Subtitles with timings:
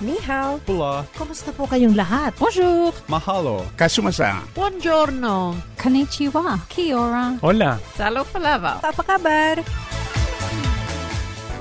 [0.00, 0.60] Ni hao.
[0.66, 1.08] Pula.
[1.16, 2.36] Kumusta po kayong lahat?
[2.36, 2.92] Bonjour.
[3.08, 3.64] Mahalo.
[3.80, 4.44] Kasumasa.
[4.52, 5.56] Buongiorno.
[5.80, 6.60] Konnichiwa.
[6.68, 7.40] Kia ora.
[7.40, 7.80] Hola.
[7.96, 8.84] Salo palava.
[8.84, 9.56] Apa kabar?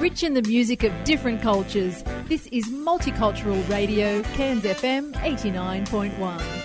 [0.04, 6.64] Rich in the music of different cultures, this is Multicultural Radio, Cairns FM 89.1.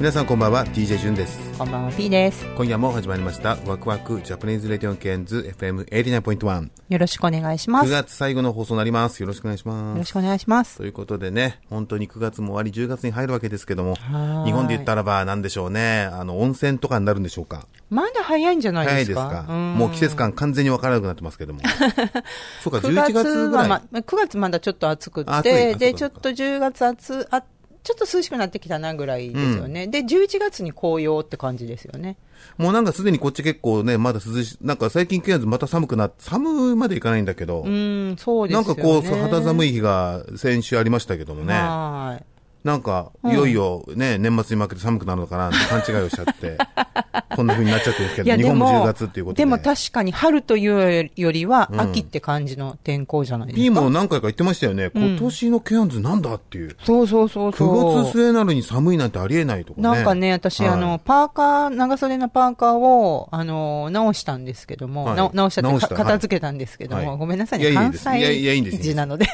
[0.00, 1.38] 皆さんこんばんは DJ ジュンです。
[1.58, 2.46] こんばんは、P です。
[2.56, 7.92] 今夜も始まりましたワクワクジャパニーズレディオンケンズ FM89.1 よろしくお願いしま9す。
[7.92, 9.20] よ月最後の放送になります。
[9.20, 9.98] よろしくお願いします。
[9.98, 10.78] ろしくお願いします。
[10.78, 14.46] ということでね本当に9月も終わり10月に入るわけですけどもはい。
[14.46, 16.08] 日本で言ったらば何でしょうね。
[16.10, 17.66] あの温泉とかになるんでしょうか？
[17.90, 19.28] まだ早いんじゃない早いですか？
[19.28, 19.52] ですか？
[19.54, 19.74] ん。
[19.76, 21.60] もう季節感完全に分からなくなってますけども。
[22.64, 27.42] そうか9 11月月ぐら、はいま、9月まだちょっと暑くて、で、ちょっと10月暑、あ、
[27.82, 29.86] ちょっと涼しくなってきたなぐらいですよね。
[29.86, 32.16] で、11月に紅葉って感じですよね。
[32.58, 38.66] もうなんかすでにこっち結構ねまだ涼しなんか最近9月また寒くなって寒までいかないんだけど、うん、そうですよね。
[38.66, 42.24] なんかこう肌寒い日が先週ありましたけどもねはい。
[42.64, 46.58] なんか、いよいよね、年末に負けて寒くなるのかなって勘違いをしちゃって、
[47.34, 49.42] こんな風になっちゃってるんですけど、日本も10月っていうことで。
[49.42, 53.62] でも確かに春というよりはうん秋って感じの天候じゃないですか。
[53.62, 55.02] P も何回か言ってましたよね、うん。
[55.10, 56.76] 今年のケアンズなんだっていう。
[56.84, 58.02] そうそうそうそう。
[58.02, 59.88] 9月末なのに寒いなんてありえないとかね。
[59.88, 60.68] なんかね、私、はい。
[60.70, 67.18] あの、パーカー、長袖のパーカーを、あの、直したんですけども、直したって片付けたんですけども、はい。
[67.18, 68.08] ごめんなさいいやね、関いいです。
[68.10, 68.76] いやいやいいんです。
[68.78, 69.26] 西人なので。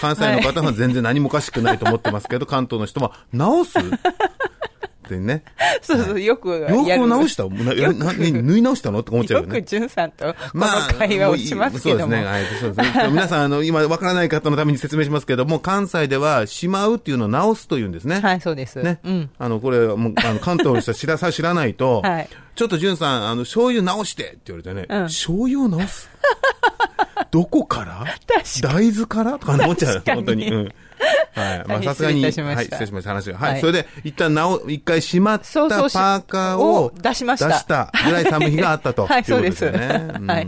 [0.00, 3.78] 関西の方は全然何もおかしくないと思ってますけど、関東の人は、直す？
[5.04, 5.44] ってね。
[5.82, 6.74] そうそう、よくやる。
[6.74, 7.44] 洋服を直した？
[7.48, 9.00] なやな縫い直したの？
[9.00, 9.62] って思っちゃうよく、よね。
[9.62, 10.66] じゅんさんと、この
[10.98, 12.06] 会話をしますけども。
[12.06, 12.24] そうですね。
[12.24, 12.44] はい。
[12.60, 13.08] そうですね。
[13.10, 18.20] 皆さん、あの、今、わからない方のために説明しますけども、関西では、しまうっていうのを直すというんですね。
[18.20, 18.82] はい、そうです。
[18.82, 18.98] ね。
[19.04, 19.30] うん。
[19.38, 26.08] あの、これ、もう、あの、関東の人は知らさ、知らないと、 はいちょっと、じゅんさん、あの、醤油直してって言われてね、うん醤油を直す？
[27.32, 28.04] どこから？
[28.28, 29.32] 確大豆から？
[29.40, 30.02] とか思っちゃう。
[30.06, 30.48] 本当に。
[30.48, 30.72] うん。
[31.34, 31.58] はい。
[31.66, 33.10] まあ、はいさすがに、失礼しましたはい、失礼しました。
[33.10, 33.38] 話が。
[33.38, 33.52] はい。
[33.52, 39.06] はいそれで、一旦直、一回しまったパーカーをを出しました出したぐらい寒い日があったと。
[39.06, 39.24] はい。
[39.24, 40.46] そうですうんはい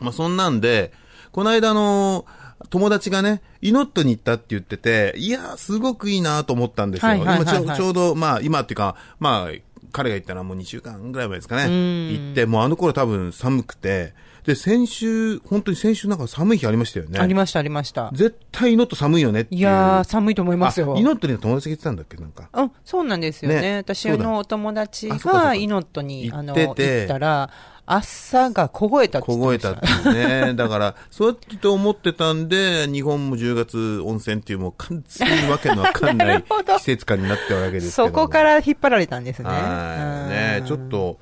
[0.00, 0.92] まあ、そんなんで、
[1.32, 2.24] この間あの、
[2.70, 7.14] 友達がね、イノットに行ったって言ってて、いやー、すごくいいなと思ったんですよ。
[7.14, 9.58] 今ちょちょうど、まあ、今っていうか、まあ、
[9.92, 11.66] 彼が行ったのはもう2週間ぐらい前ですかね。
[11.66, 14.14] ん行って、もうあの頃多分寒くて、
[14.44, 17.18] で、先週、本当に先週なんか寒い日ありましたよね。
[17.18, 18.10] ありました、ありました。
[18.12, 19.60] 絶対イノット寒いよねっていう。
[19.60, 20.94] いやー、寒いと思いますよ。
[20.96, 22.48] あイノットには友達が行ってたんだっけなんか。
[22.52, 23.60] うん、そうなんですよね。
[23.60, 27.50] ね私のお友達がイノットに、あの、行ったら、
[27.92, 29.74] 朝が凍えたって言凍えた。
[29.74, 30.54] たっていうね。
[30.54, 36.44] だから、そうやって思ってたんで、日本も10月温泉っていうもう完全にわけのわかんない
[36.78, 38.08] 季節感になってるわけですけども。
[38.10, 39.48] そこから引っ張られたんですね。
[39.48, 40.30] はい。
[40.30, 41.18] ねうんちょっと、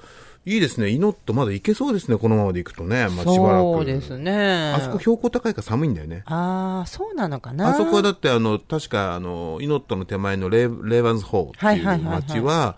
[0.48, 0.88] いいですね。
[0.88, 2.16] イノットまだ行けそうですね。
[2.16, 3.06] このままで行くとね。
[3.08, 3.60] まあ、しばらく。
[3.60, 4.72] そうですね。
[4.74, 6.22] あそこ標高高いから寒いんだよね。
[6.24, 7.68] ああ、そうなのかな。
[7.68, 12.76] あそこはだって、あの、確か、あの、イノットの手前のレーレーバンズホーっていうはいはいはいはい街は、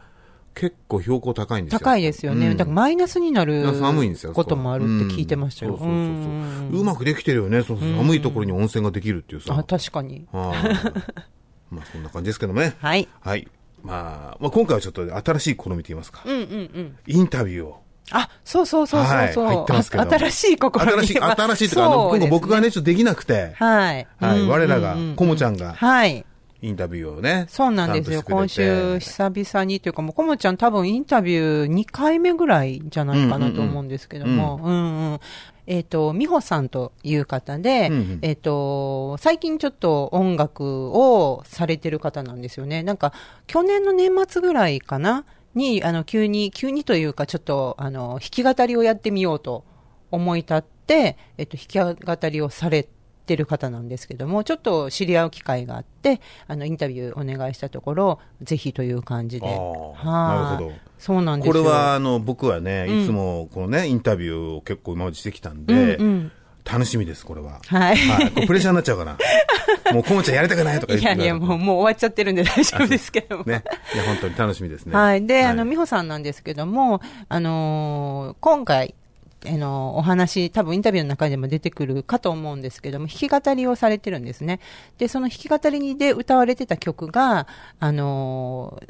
[0.54, 1.78] 結構標高高いんですよ。
[1.78, 2.48] 高いですよね。
[2.48, 4.32] うんだからマイナスになる寒いんですよ。
[4.32, 5.74] こともあるって聞いてましたよ。
[5.74, 7.62] うんそうそうそうそううまくできてるよね。
[7.62, 9.56] そうそう寒いところに温泉ができるっていうさ。
[9.56, 10.26] あ、確かに。
[10.32, 12.74] はいまあそんな感じですけどもね。
[12.80, 13.08] はい。
[13.20, 13.46] はい。
[13.82, 16.22] まあ、まあ今回はちょっと新しい試みと言いますか。
[16.24, 16.44] うんうんう
[16.80, 16.96] ん。
[17.06, 17.80] インタビューを。
[18.12, 20.80] あ、そうそうそうそうそう、はい入ってますけどあ新しい試み。
[20.80, 24.06] 新しい、新しいとか、あの、今度そうですね僕がね、ちょっとできなくて、はい。
[24.18, 24.40] はい。
[24.40, 26.24] うん我らがうんうん、コモちゃんが、はい。
[26.62, 27.46] インタビューをね。
[27.48, 28.22] そうなんですよ。
[28.22, 35.20] 今週、久々にというか、もう、コモちゃん多分インタビュー2回目ぐらいじゃないかなと思うんですけども、うんうん
[35.66, 42.82] えっ、と、美穂さんという方で、うんうんえっ、と、最近ちょっと音楽をされてる方なんですよね。
[42.82, 43.12] なんか、
[43.46, 45.24] 去年の年末ぐらいかな
[45.54, 49.64] に、あの、急に、急にというか、ちょっと、あの、弾き語りをやってみようと
[50.10, 52.99] 思い立って、えっ、と、弾き語りをされて
[53.36, 59.46] る方なんですけども、ちょっと知り合う機会があって、あの、インタビューお願いしたところ、ぜひという感じで。
[59.46, 60.72] なるほど。
[60.98, 61.52] そうなんですよ。
[61.52, 66.32] これは、あの、僕はね、うんいつも、このね、インタビューを結構今までしてきたんで、うんうん
[66.64, 67.60] 楽しみです、これは。
[67.66, 68.46] はいはい。
[68.46, 69.16] プレッシャーになっちゃうかな。
[69.92, 73.44] もう、コモちゃんやりたくないとか言っていやいや、もう、もう終わっちゃってるんで 大丈夫ですけども。
[73.44, 73.64] ね。
[73.94, 74.94] いや、本当に楽しみですね。
[74.94, 75.26] はい。
[75.26, 78.94] で、あの、美穂さんなんですけども、あのー今回、
[79.46, 84.60] あの、お話、多分インタビューの中でも出てくるかと思うんですけども、弾き語りをされてるんですね。
[84.98, 87.46] で、その弾き語りで歌われてた曲が、
[87.78, 88.82] あの、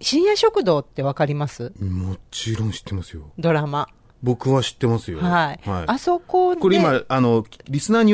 [0.00, 1.72] 深夜食堂ってわかります？
[1.80, 3.30] もちろん知ってますよ。
[3.38, 3.88] ドラマ。
[4.22, 5.18] 僕は知ってますよ。
[5.20, 5.60] はい。
[5.66, 6.60] あそこで。
[6.60, 8.12] これ今、あの、リスナーに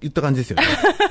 [0.00, 0.64] 言った感じですよね。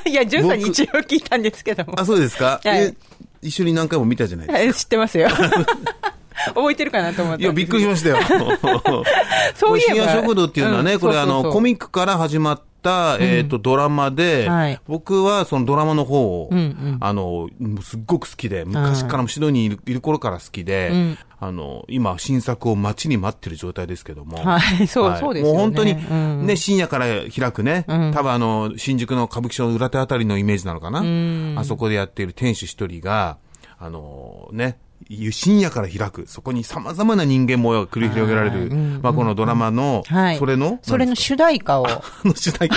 [0.09, 1.99] いや、ジュンさんに一応聞いたんですけども。
[1.99, 2.93] あ、そうですか、はいえ
[3.41, 4.63] 一緒に何回も見たじゃないですか。
[4.63, 5.27] はい知ってますよ。
[6.53, 7.43] 覚えてるかなと思って。
[7.43, 8.17] いや、びっくりしましたよ。
[9.55, 9.95] そういえば。
[9.95, 10.99] 深夜食堂っていうのはね、うん。
[10.99, 14.79] これあの、コミックから始まった、えっ、と、ドラマで、はい。
[14.87, 16.49] 僕はそのドラマの方を、
[16.99, 17.49] あの、
[17.81, 21.17] すっごく好きで、昔からもシドニーにいる頃から好きで、うん。
[21.39, 24.37] あの、今、新作を待ちに待ってる状態ですけども。
[24.37, 25.53] はいそうそうですよね。
[25.53, 26.45] もう本当に、うん。
[26.45, 27.05] ね、深夜から
[27.35, 28.11] 開くね、うん。
[28.13, 31.01] 多分あの、新宿の歌舞伎町の裏手あたりのイメージなのかな？
[31.01, 31.55] ん。
[31.57, 33.37] あそこでやっている店主一人が、
[33.77, 34.77] あの、ね、
[35.31, 40.37] 深夜から開く、そこに様々な人間模様が繰り広げられる、うんまあこのドラマの、はい。
[40.37, 41.87] それの、それの主題歌を。
[42.35, 42.75] 主題歌。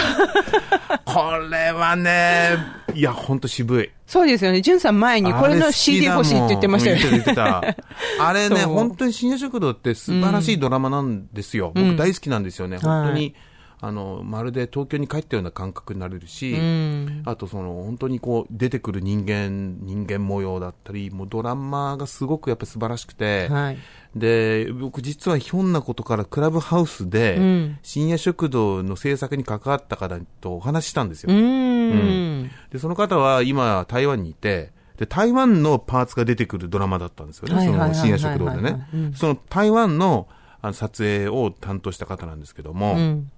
[1.04, 2.58] これはね、
[2.94, 3.90] いや、ほんと渋い。
[4.06, 4.60] そうですよね。
[4.60, 7.02] ジュンさん前にこれの CD 欲しいって言ってましたよね。
[7.10, 7.62] 言ってた。
[8.20, 11.72] あれね、本当に深夜食堂って素晴らしいドラマなんですよ。
[11.74, 12.78] 僕大好きなんですよね。
[12.78, 13.34] 本当に、
[13.80, 17.22] あの、まるで東京に帰ったような感覚になれるし、うん。
[17.24, 23.78] あとその本当にこう出てくる人間、人間模様だったり、もうドラマがすごくやっぱ素晴らしくて、はい。
[24.16, 31.32] で、僕実はひょんなことからクラブハウスで、うん深夜食堂の制作に関わった方とお話ししたんですよ。
[31.32, 32.50] うーん。
[32.70, 37.64] で、その方は今台湾にいて、で、台湾のパーツが出てくるドラマだったんですよね。
[37.64, 39.12] その深夜食堂でねうん。
[39.14, 40.26] その台湾の
[40.60, 43.30] あの撮影を担当した方なんですけども、うん。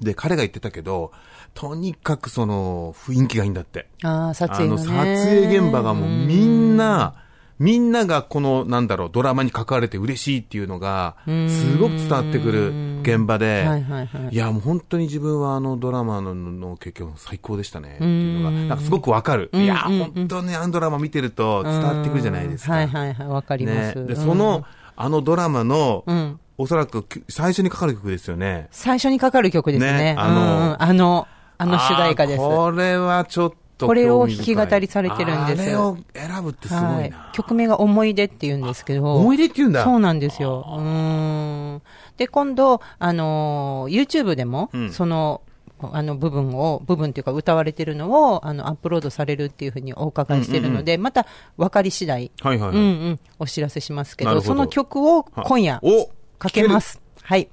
[0.00, 1.12] で、彼が言ってたけど、
[1.54, 3.86] とにかくその雰囲気がいいんだって。
[4.02, 4.82] ああ、撮あ影のね。
[4.84, 7.14] の、撮影現場がもうみんな、
[7.58, 14.34] みんながこの、なんだろう、ドラマに関われて嬉しいっていうのが、すごく伝わってくる現場で、はいはいはい。
[14.34, 17.94] いや、もう本当に自分はあのドラマのの経験は最高でしたね。
[17.94, 19.48] っていうのが、なんかすごくわかる。
[19.54, 22.74] うんいや、うん本当にあのドラマ見てると伝わってくるじゃないですか。
[22.74, 23.98] はいはいはい、わかります。
[23.98, 24.06] ね。
[24.06, 24.64] で、うんその、
[24.94, 26.38] あのドラマの、うん。
[26.58, 28.68] おそらくき最初にかかる曲ですよね。
[28.70, 29.92] 最初にかかる曲ですね。
[29.92, 32.38] ねあのうんうんあの、あの主題歌です。
[32.38, 36.88] これはちょっとこれを弾き語りされてるんですあれを選ぶってすごいな。
[36.94, 37.12] はい。
[37.32, 39.16] 曲名が思い出って言うんですけど。
[39.16, 39.84] 思い出って言うんだ。
[39.84, 40.64] そうなんですよ。
[40.66, 41.82] うーん。
[42.16, 45.42] で、今度、あのー、YouTube でも、うんその、
[45.78, 51.26] あの部分を、部分っていうか歌われてるのを、あの、アップロードされるっていうふうにお伺いしてるので、また
[51.58, 52.78] 分かり次第、はいはいはい。
[52.78, 57.00] うんうん、お知らせしますけど、どその曲を今夜おかけます。
[57.22, 57.48] はい。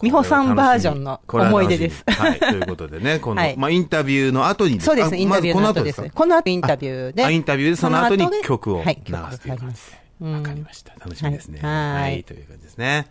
[0.00, 2.04] 美穂さんバージョンの思い出です。
[2.06, 2.38] はい。
[2.38, 6.10] ということでね、 この、はいまあ、インタビューの後にですそうです、インタビューの後でまずこの後。
[6.10, 7.24] すこの後インタビューで。
[7.24, 9.76] あインタビューでその後に曲をはい、流曲すという感じ。
[10.20, 10.32] で。
[10.32, 10.94] わかりました。
[10.94, 11.60] 楽しみですね。
[11.60, 13.06] はいはいという感じですね。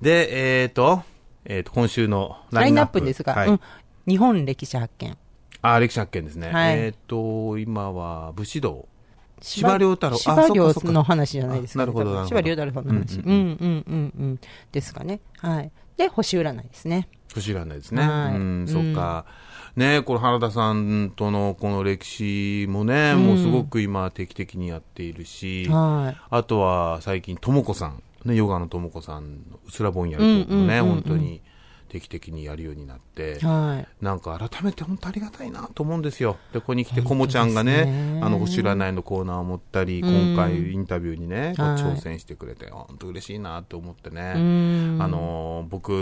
[0.00, 1.02] で、えっ、と、
[1.44, 3.60] えっ、と、今週のラインナップですが、はいうん。
[4.06, 5.16] 日本歴史発見。
[5.62, 6.50] あ、歴史発見ですね。
[6.52, 8.86] はいえっ、と、今は武士道。
[9.40, 13.20] 司馬遼太郎あ司馬の話じゃないですか、あなるほど司馬遼太郎の話。
[13.20, 14.40] ううんんうんうんうん。
[14.72, 15.20] ですかね。
[15.38, 15.70] はい。
[15.96, 17.08] で、星占いですね。
[17.32, 18.02] 不思議ですね。
[18.02, 19.24] はいうん、うんそっか。
[19.76, 31.40] ねこれ原田さんとのこの歴史もね、もうすごく今定期的にやっているし、はあとは最近、ともこさん、ね、ヨガのともこさんのうすらぼんやりともね、うんうんうんうん本当に
[31.88, 34.04] 定期的にやるようになってい。、はい。
[34.04, 36.36] なんか改めて本当ありがたいなと思うんですよ。
[36.52, 44.34] で、ここに来て、こもちゃんがね、ねあの、星占いのコーナーを持ったり、うん今回インタビューにね、挑戦してくれて、本当嬉しいなと思ってね。
[44.36, 44.98] うん。
[45.00, 45.92] あ、の僕、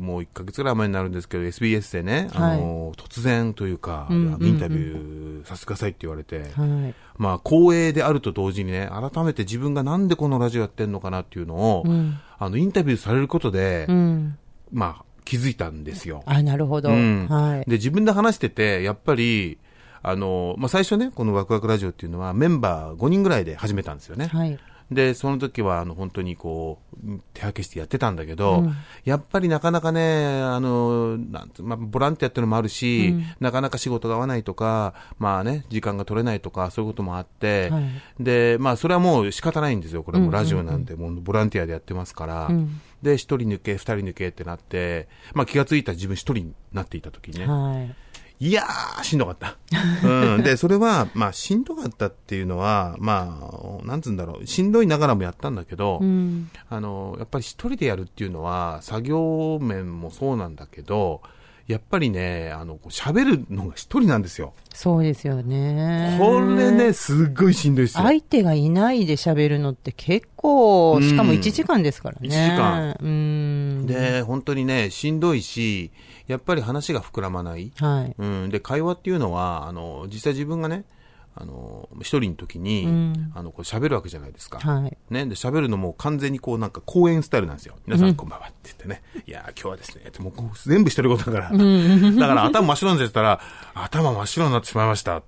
[0.00, 6.94] もう1ヶ月ぐらい前になるんですけど、SBS でね、あの突然というか、インタビューさせてくださいって言われて、はい。
[7.16, 12.18] まあ、光栄であると同時にね、改めて自分がなんでこのラジオやってんのかなっていうのを、うん。
[12.38, 14.38] あの、インタビューされることで、うん。
[14.72, 16.22] まあ、気づいたんですよ。
[16.26, 16.90] あ、なるほど。
[16.90, 17.70] うんはい。
[17.70, 19.58] で、自分で話してて、やっぱり、
[20.02, 24.26] あの、まあ、最初ね、このワクワクラジオっていうのはメンバー5人ぐらいで始めたんですよね。
[24.26, 24.58] はい。
[24.94, 37.84] で、その時は、あの、本当にこう、手分けしてやってたんだけど、うんやっぱりなかなかね、あの、なんつまあ、ボランティアっていうのもあるし、うんなかなか仕事が合わないとか、まあね、時間が取れないとか、そういうこともあって、はい
[38.20, 40.02] で、まあ、それはもう仕方ないんですよ。
[40.02, 42.46] これもラジオなんて、もうボランティアでやってますから。
[42.46, 47.94] うんで、一人抜け、二人抜けってなって、まあ、気がついた自分一人になっていた時にね、はい。
[48.42, 49.56] いやー、しんどかった。
[50.04, 50.42] うん。
[50.42, 56.50] で、それは、まあ、しんどかったっていうのは、まあ、なんつうんだろう、しんどいながらもやったんだけど、うん。
[56.68, 61.22] あの、やっぱり一人でやるっていうのは、作業面もそうなんだけど、
[61.66, 64.54] やっぱりね、あの、喋るのが一人なんですよ。
[64.74, 66.18] そうですよね。
[66.20, 68.04] これね、すっごいしんどいですよ。
[68.04, 72.28] 相手がいないで喋るのって結構、うんしかも1時間ですからね。
[72.28, 73.86] 一時間うん。
[73.86, 75.90] で、本当にね、しんどいし、
[76.26, 77.72] やっぱり話が膨らまない。
[77.76, 78.14] はい。
[78.18, 80.84] うん、で、会話っていうのは、あの、実際自分がね、
[81.34, 84.58] あの、一人の時に、うんあの、こう喋るわけじゃないですか。
[84.58, 84.96] はい。
[85.10, 87.76] ね、で、喋るのも完全にこうなんか講演スタイルなんですよ。
[87.86, 89.02] 皆さんこんばんはって言ってね。
[89.26, 91.50] いやー今日はですね、ってもうこう全部独り言だから。
[91.50, 93.40] だから頭真っ白になってたら、
[93.74, 95.22] 頭真っ白になってしまいました。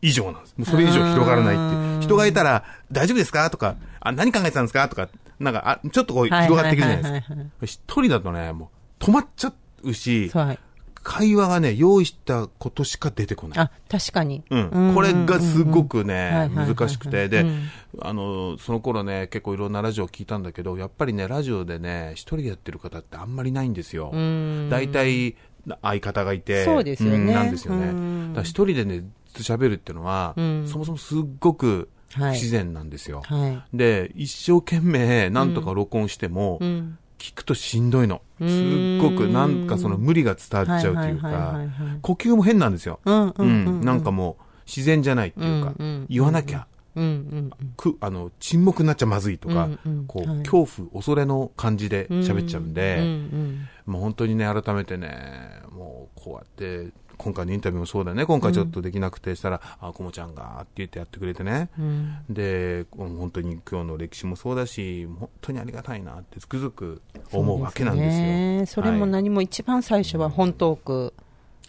[0.00, 0.54] 以上なんです。
[0.56, 2.06] もうそれ以上広がらないって。
[2.06, 3.48] 人がいたら、大丈夫ですか？
[3.50, 4.88] とか、あ、何考えてたんですか？
[4.88, 7.34] とか、なんか、あ、ちょっとこうはい広がってくるじゃないはいですか。
[7.62, 9.52] 一人だとね、もう止まっちゃ
[9.84, 10.58] うし、はい。
[11.02, 13.58] 会話がね、用意したことしか出てこない。
[13.58, 14.42] あ、確かに。
[14.50, 17.68] うん、これがすごくね、難しくて、で、うん
[18.00, 24.12] あの、その頃ね、結構いろんなラジオを聞いたんだけど、やっぱりね、ラジオでね、一人でやってる方ってあんまりないんですよ。
[24.14, 25.36] ん大体、
[25.82, 27.88] 相方がいて、そうですよねんなんですよね。
[27.88, 33.22] うんだ一人でね、ずっと喋るっていうのは、うんそもそもすっごく不はい自然なんですよ。
[33.24, 33.76] はい。
[33.76, 36.98] で、一生懸命なんとか録音しても、うん。
[37.22, 38.20] 聞くとしんどいの。
[38.40, 41.60] すっんごくなんかその無理が伝わっちゃうというか。
[42.02, 42.98] 呼吸も変なんですよ。
[43.04, 45.72] うんなんかもう自然じゃないっていうか。
[46.08, 49.68] 言わなきゃ、うんうんく、あの、沈黙になっちゃまずいとか
[50.08, 50.38] こう、はい。
[50.42, 52.20] 恐怖、恐れの感じでうん。
[52.20, 53.68] 喋っちゃうんうんで、うん。
[53.86, 61.68] もう本当にね、改めてね、もうこうやって、今回のインタビューもそうだよね、今回ちょっとできなくてしたら、あ、こもちゃんがって言ってやってくれてね。
[61.78, 67.02] うんで、本当に今日の歴史もそうだし、本当にありがたいなってつくづく
[67.32, 68.24] 思うわけなんですよ。
[68.24, 71.14] ねそれもはい何も一番最初は本トーク。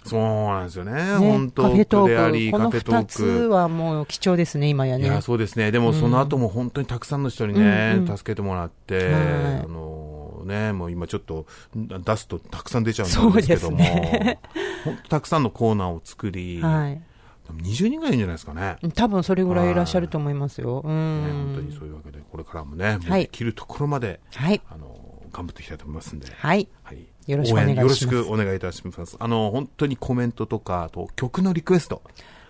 [0.06, 0.94] そうなんですよね。
[0.94, 2.52] ね本当カフェトーク。
[2.52, 3.50] このカフェトー二つク。
[3.50, 5.06] はもう貴重ですね、今やね。
[5.06, 5.72] いや、そうですね。
[5.72, 9.14] でも、その後も本当にたくさんの人にね、うんうん助けてもらって、はい
[9.64, 10.12] あの
[10.46, 11.46] ね、もう今ちょっと
[11.76, 14.40] 出すとたくさん出ちゃうんですけども、ね
[14.84, 17.02] 本当たくさんのコーナーを作り、はい。
[17.48, 18.78] でも20人ぐらいいるんじゃないですかね。
[18.96, 20.82] 多分それぐらいいらっしゃると思いますよ。
[20.84, 21.24] うねん。
[21.24, 24.62] 本当にそういうわけで、これからもね、もうはいできるところまで、はい。
[24.70, 24.98] あの、
[25.32, 26.28] 頑張っていきたいと思いますんで。
[26.32, 26.68] はい。
[26.84, 26.98] はい。
[27.28, 29.18] よろしくお願いしますよろしくお願いいたします。
[29.20, 32.02] あの、本当にコメントとか、あと曲のリクエスト。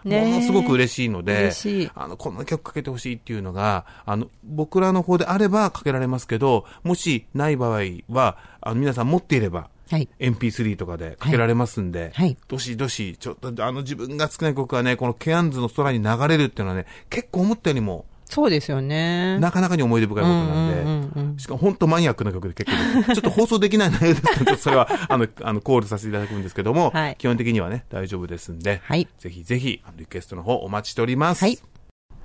[0.04, 1.52] ものすごく嬉しいので
[1.96, 10.10] あの、この曲かけてほしいっていうのが、あの、僕らの方であればかけられますけど、もしない場合は、あの、皆さん持っていれば、はい。
[10.20, 12.38] MP3 とかでかけられますんで、はい。
[12.48, 19.38] どしどし、ちょっと、あの、自分が好きな曲がね、このケアンズの空に流れるっていうのはね、結構思ったよりも、そうですよね。
[19.40, 21.23] なかなかに思い出深いことなんで、うんうんうん
[21.58, 29.08] 本当マニアックな曲で結構です、ちょっと放送できない内容ですけど、それは、あの、あの、コールさせていただくんですけども、はい基本的にはね、大丈夫ですんで、はい。
[29.18, 31.44] ぜひぜひ、あのリクエストの方お待ちしております。
[31.44, 31.60] はい。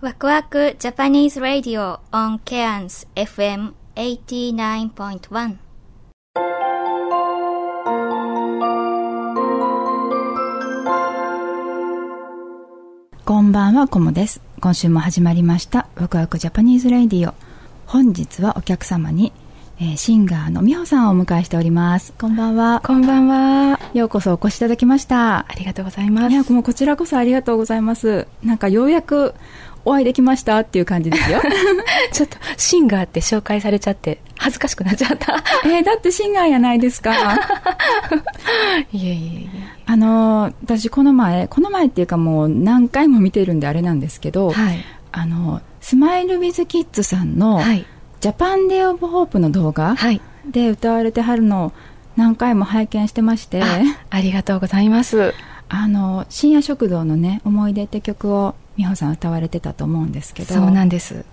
[0.00, 5.56] ワクワク Japanese Radio on Cairns FM 89.1
[13.24, 14.40] こんばんは、コモです。
[14.60, 17.47] 今週も始まりました、ワクワクジャパニーズレディオ。
[17.88, 19.32] 本日はお客様に、
[19.80, 22.12] えーシンガーのみほさんをお迎えしております。
[22.20, 22.82] こんばんは。
[22.84, 23.80] こんばんは。
[23.94, 25.38] ようこそお越しいただきました。
[25.38, 26.30] ありがとうございます。
[26.30, 28.28] いや、もうこちらこそありがとうございます。
[28.44, 29.34] なんかようやく
[29.86, 31.40] お会いできましたっていう感じですよ。
[32.12, 35.42] ちょっとシンガーって紹介されちゃって恥ずかしくなっちゃった。
[35.64, 37.14] えーだってシンガーやないですか。
[38.92, 39.48] いえいえい
[39.86, 44.60] あのー私この前、この前っていうかもう何回も見てるんであれなんですけど、え。
[44.60, 44.84] はい。
[45.10, 47.86] あの、スマイルウィズキッズさんの、はい。
[48.20, 50.20] ジャパンデーオブホープの動画はい。
[50.44, 51.72] で歌われてはるのを
[52.14, 53.80] 何回も拝見してまして、あ
[54.10, 55.32] ありがとうございます。
[55.70, 61.24] あの、深夜食堂のね、思い出って曲を美穂さん歌われてたと思うんですけど、そうなんです。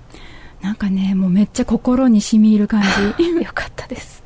[0.62, 2.82] なんかね、もうめっちゃ心に染み入る感
[3.18, 3.44] じ。
[3.44, 4.24] よかったです。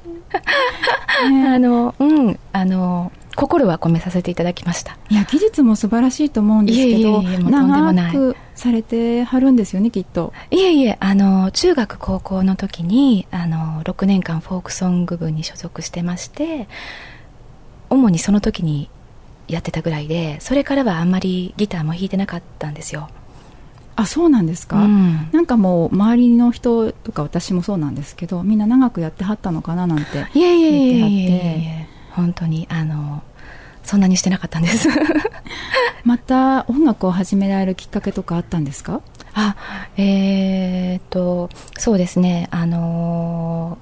[1.32, 4.98] ね あの、うん、あの、心は込めさせていただきました。
[5.10, 10.34] いや、技術も素晴らしいと思うんですけど、長くされてはるんですよね、きっと。
[10.52, 16.68] いえいえ、あの、中学高校の時に、あの、6年間フォークソング部に所属してまして、
[17.90, 18.90] 主にその時に
[19.48, 23.10] やってたぐらいで、それからはあんまりギターも弾いてなかったんですよ。
[23.96, 30.26] あ、そうなんですか、うんなんかもう、周りの人とか私もそうなんですけど、みんな長くやってはったのかななんて。
[30.34, 33.24] いえいえいえいえ本当にあの
[33.90, 34.88] そんなにしてなかったんです。
[36.06, 39.02] また音楽を始められるきっかけとかあったんですか？
[39.34, 39.56] あ
[39.98, 42.48] えーっとそうですね。
[42.52, 43.78] あの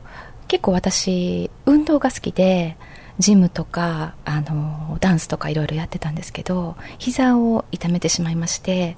[0.47, 2.77] 結構私運動が好きで
[3.19, 8.95] ジムとかあのダンスとかいろいろやってたんですけど膝を痛めてしまいまして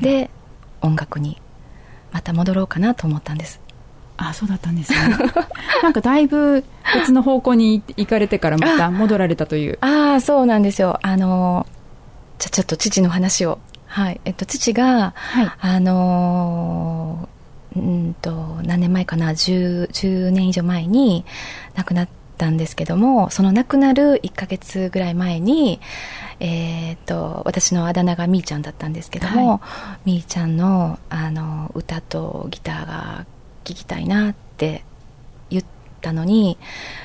[0.00, 0.30] で
[0.80, 1.40] 音楽に
[2.12, 3.60] また戻ろうかなと思ったんです
[4.16, 4.98] あ、そうだったんですね。
[5.82, 9.78] なんかだいぶ別の方向に行かれてからまた戻られたという。
[9.80, 10.98] ああ、そうなんですよ。
[11.02, 11.66] あの、
[12.38, 13.58] じゃ、ちょっと父の話を。
[13.86, 14.20] はい。
[14.24, 18.30] えっと、父が、はいあのー、うんと、
[18.62, 21.24] 何年前かな、10、10年以上前に
[21.74, 22.08] 亡くなっ
[22.38, 25.80] たんですけども、その亡くなる1ヶ月ぐらい前に、
[26.40, 29.60] えー、と、私のあだ名がみーちゃんだったんですけども、
[30.04, 33.26] みーちゃんの、あの、歌とギターが
[33.66, 34.84] 聴きたいなって
[35.50, 35.64] 言っ
[36.00, 36.56] たのに、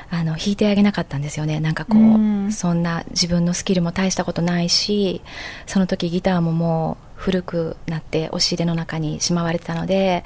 [0.09, 1.59] あの、弾いてあげなかったんですよね。
[1.59, 5.21] なんかこう、うんそんな自分のスキルも大したことないし、
[5.65, 10.23] その時ギターももう古くなって押し入れの中にしまわれてたので、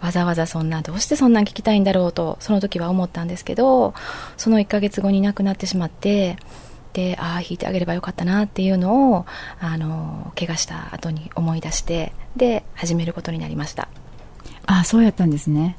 [0.00, 3.94] わざわざそんな、どうしてそんなん聞きたいんだろうと、その時は思ったんですけど、
[4.36, 6.36] その1ヶ月後に亡くなってしまって、
[6.92, 9.26] で、ああ、弾いてあげればよかったなっていうのを、
[9.60, 13.88] あの、怪我した後に思い出して、で、始めることになりました。
[14.66, 15.76] あそうやったんですね。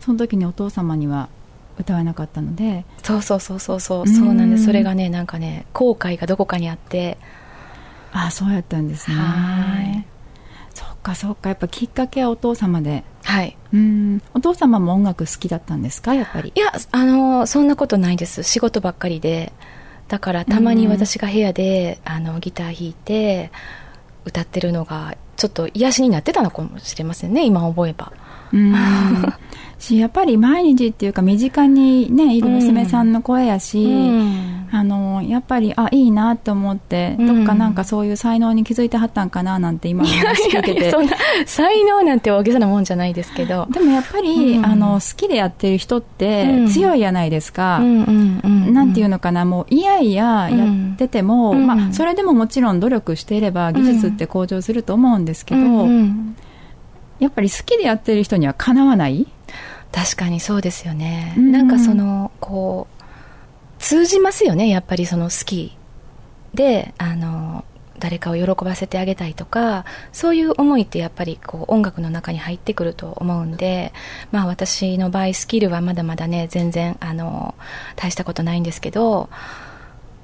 [0.00, 1.28] その時にお父様には
[1.78, 2.84] 歌わなかったので。
[3.02, 4.06] そうそうそうそうそう、うん。
[4.08, 4.64] そうなんです。
[4.64, 7.18] それがね、なんかね、後悔がどこかにあって、
[8.12, 9.16] あそうやったんですね。
[9.16, 10.06] はい。
[10.74, 11.48] そっかそっか。
[11.48, 13.04] やっぱきっかけはお父様で。
[13.24, 13.56] はい。
[13.72, 14.22] うん。
[14.34, 16.14] お父様も音楽好きだったんですか？
[16.14, 16.52] やっぱり。
[16.54, 18.42] いや、あの、そんなことないです。
[18.42, 19.52] 仕事ばっかりで。
[20.08, 23.50] だから、たまに私が部屋で、あの、ギター弾いて、
[24.24, 28.12] 歌ってるのが、ちょっと癒しになってたのかもしれませんね、今思えば。
[28.52, 28.74] うん。
[29.78, 34.68] しやっぱり毎日っていうか身近にねいる娘さんの声やし、うん。
[34.70, 37.36] あのやっぱりあいいなと思って、うん。
[37.38, 40.90] どっかなんかそういう才能に気づいてはったんかななんて今の話聞いてて。
[40.90, 41.12] そんな、
[41.46, 43.66] 才能なんて大げさなもんじゃないですけど。
[43.70, 44.66] でもやっぱり、うん。
[44.66, 46.68] あの好きでやってる人ってうん。
[46.68, 51.66] 強いやないですか、なんていうのかな、もういやいややってても、うん。
[51.66, 55.86] まあ、それでももちろん努力していれば技術って向上すると思うんですけど、
[57.18, 59.26] やっぱり好きでやってる人にはかなわない？
[59.92, 61.34] 確かにそうですよね。
[61.36, 61.52] うん。
[61.52, 63.02] なんかその、こう、
[63.78, 65.76] 通じますよね、やっぱりその好き
[66.54, 67.64] で、あの、
[67.98, 73.92] 誰かを喜ばせてあげたいとか、そういう思いってやっぱりこう音楽の中に入ってくると思うんで、
[74.30, 77.54] まあ私の場合スキルはまだまだね、全然あの、
[77.96, 79.28] 大したことないんですけど、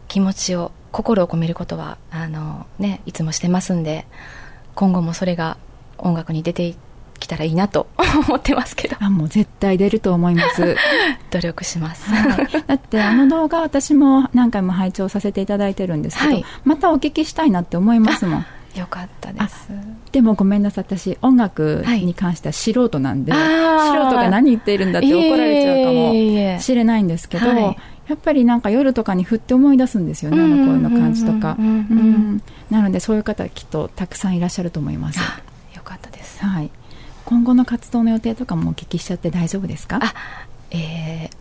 [0.06, 4.07] 気持ちを、心を込めることは、あのね、いつもしてますんで、
[4.76, 5.57] 今後もそれが
[5.98, 6.76] 音楽に出て
[7.18, 7.87] きたらいいなと
[8.29, 10.77] 思ってますけど、あもう絶対出ると思います。
[11.31, 12.11] 努力します。
[12.11, 19.68] はい、だってあの動画私も何回も拝聴させていただいてるんですけど、はいまたお聞きしたいなって思いますもんよかったです。
[20.12, 27.77] でもごめんなさい私音楽に関しては素人なんで、あー素人が何言っているんだって怒られちゃうかもしれないんですけど、はい
[28.09, 31.57] やっぱりなんか夜とかに振って思い出すんですよね、あの声の感じとか。
[32.70, 35.18] なのでそういう方きっとたくさんいらっしゃると思います。
[35.74, 36.44] よかったです。
[36.44, 36.70] はい。
[37.35, 39.99] 今後の活動の予定とかもお聞きしちゃって大丈夫ですか？
[40.01, 40.14] あ、
[40.70, 41.37] えー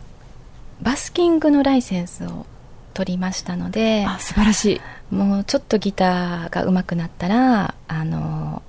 [0.82, 2.46] バスキングのライセンスを
[2.94, 5.16] 取りましたので、あ素晴らしい。
[5.16, 8.62] もうちょっとギターが上手くなったら、あの、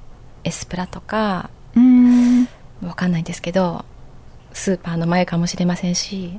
[0.44, 2.48] エスプラとか、うーん。
[2.86, 3.84] わかんないですけど、
[4.52, 6.38] スーパーの前かもしれませんし、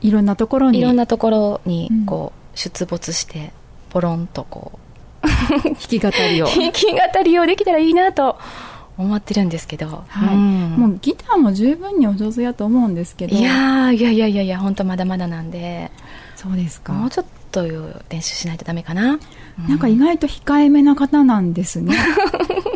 [0.00, 0.78] いろんなところに。
[0.78, 3.52] いろんなところにうんこう、出没して、
[3.90, 4.78] ポロンとこ
[5.22, 5.26] う、
[5.62, 6.46] 弾き語りを。
[6.48, 8.38] 弾き語りをできたらいいなと
[9.00, 10.70] 思ってるんですけど、はい、うん。
[10.76, 13.36] もうギターも十分にお上手やと思うんですけど。
[13.36, 15.90] いやーいやいやいやいや本当まだまだなんで。
[16.36, 16.92] そうですか。
[16.92, 17.66] もうちょっと
[18.08, 19.18] 練習しないとダメかな、
[19.68, 21.96] なんか意外と控えめな方なんですね、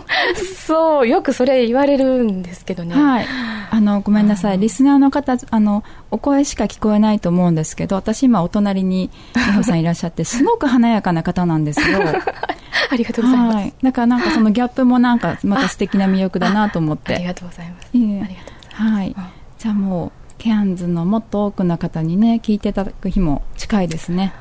[0.66, 3.26] そうよくそれ言われるんですけどね、はい。
[3.70, 4.58] あのごめんなさい。
[4.58, 12.00] リスナーの方あのお声しか聞こえないと思うんですけど私今お隣に美穂さんいらっしゃって すごく華やかな方なんですよ。
[12.90, 17.14] ありがとうございます、はい、だからなんかそのギャップもなんかまた素敵な魅力だなと思って。
[17.14, 17.88] ありがとうございます。
[17.92, 18.92] ありがとうございます。
[18.92, 19.16] はい、
[19.58, 24.32] じゃあもうケアンズのもっと多くの方にね聞いていただく日も近いですね。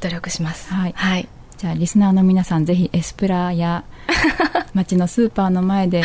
[0.00, 0.72] 努力します。
[0.72, 0.94] はい。
[0.96, 1.28] はい、
[1.62, 3.84] じゃあリスナーの皆さんぜひエスプラや
[4.74, 6.02] 町のスーパーの前で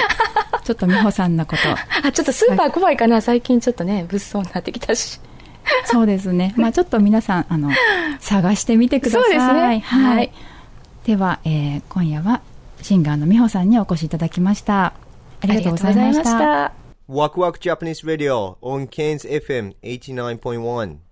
[0.63, 2.07] ちょっと美穂さんのこと。
[2.07, 3.21] あちょっとスーパー怖いかな。
[3.21, 5.19] 最近ちょっとね物騒になってきたし。
[5.85, 6.53] そうですね。
[6.61, 7.71] まあちょっと皆さんあの
[8.19, 9.23] 探してみてください。
[9.23, 10.31] そうですね、はい、はい、
[11.05, 12.41] では、えー、今夜は
[12.83, 14.93] シンガーの美穂さんにお越しいただきました。
[15.41, 16.71] ありがとうございました。
[17.07, 19.27] ワクワクジャパニーズ・ラディオ on Cairns
[19.81, 21.06] FM89.1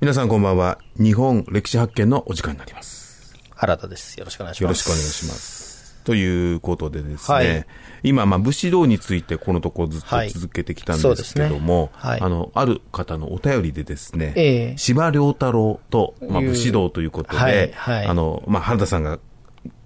[0.00, 0.78] 皆さんこんばんは。
[0.96, 3.34] 日本歴史発見のお時間になります。
[3.50, 4.16] 原田です。
[4.16, 4.62] よろしくお願いします。
[4.62, 6.00] よろしくお願いします。
[6.04, 7.66] ということでですね、はい
[8.04, 19.18] 今、まあ、武士道についてこのとこずっとはい続けてきたんですけども、はいあの、ある方のお便りでですね、ええ司馬遼太郎と、まあ、武士道ということで、はいはいあの、まあ、原田さんが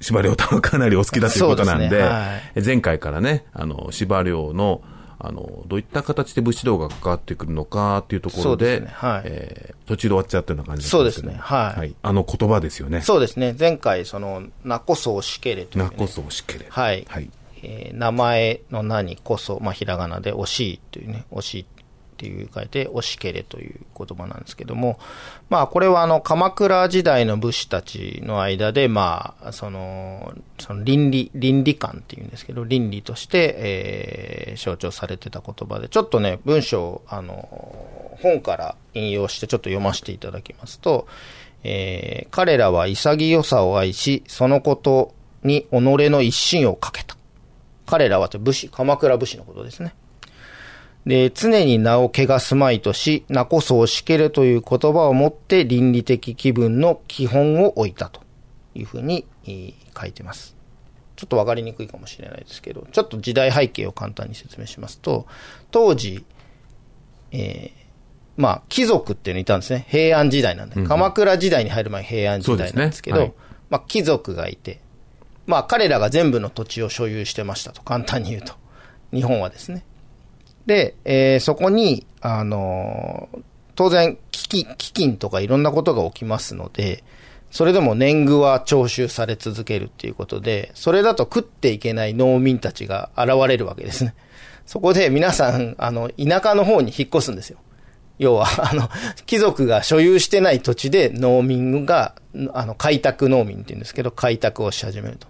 [0.02, 4.82] 司馬遼太郎かなりお好きだということなんで、ですねは前回からね、あの、司馬遼の、
[5.24, 13.02] あの、どういった形で武士道が関わってくるのかっていうところでで、すねはいえー途中で終わっちゃったような感じそうですねはいあの言葉ですよね。
[13.02, 13.54] そうですね。
[13.58, 15.90] 前回、その、名こそしけれという、ね。
[15.90, 16.66] 名こそしけれ。
[16.68, 17.04] はい。
[17.08, 17.30] はい。
[17.62, 21.64] えー名前の名にこそ、まあ、ひらがなで惜しいというね、惜しいっ
[22.22, 25.00] ていう書いて、惜しけれという言葉なんですけども、
[25.50, 37.48] まあ、これはあの、鎌倉時代の武士たちの間で、まあ、その、その倫理、倫理観っていうんですけど、倫理として、えー象徴されてた言葉で、ちょっとね、文章を、あの、
[38.20, 41.08] 本から引用してちょっと読ませていただきますと、
[41.64, 47.16] えー彼らは潔さを愛し、そのことに己の一心をかけた。
[47.86, 49.94] 彼らは武士、鎌倉武士のことですね。
[51.06, 58.20] で、常に名を汚すまいとし、名こそをしけるという言葉をもって倫理的気分の基本を置いたと
[58.74, 60.56] いうふうにえー書いてます。
[61.16, 65.26] ちょっとわかりにくいかもしれないですけど、ちょっと時代背景を簡単に説明しますと、
[65.70, 66.24] 当時、
[67.30, 67.82] えー
[68.36, 69.86] まあ、貴族っていうのいたんですね。
[69.88, 70.76] 平安時代なんで。
[70.76, 74.80] うんうん鎌倉時代に入る前平安時代なんですけど、そうですねまあ、貴族がいて、
[75.46, 78.54] まあ、彼らが全部の土地を所有してましたと、簡単に言うと。
[79.12, 79.84] 日本はですね。
[80.66, 83.42] で、えーそこに、あのー
[83.74, 87.04] 当然、飢饉、飢饉とかいろんなことが起きますので、
[87.50, 94.14] それでも年貢は徴収され続けるっていうことで、それだと食っていけない農民たちが現れるわけですね。
[94.66, 97.58] そこで皆さん、あの、田舎の方に引っ越すんですよ。
[98.18, 98.88] 要は、あの、
[99.26, 102.14] 貴族が所有してない土地で農民が、
[102.52, 105.26] あの、開拓農民って言うんですけど、開拓をし始めると。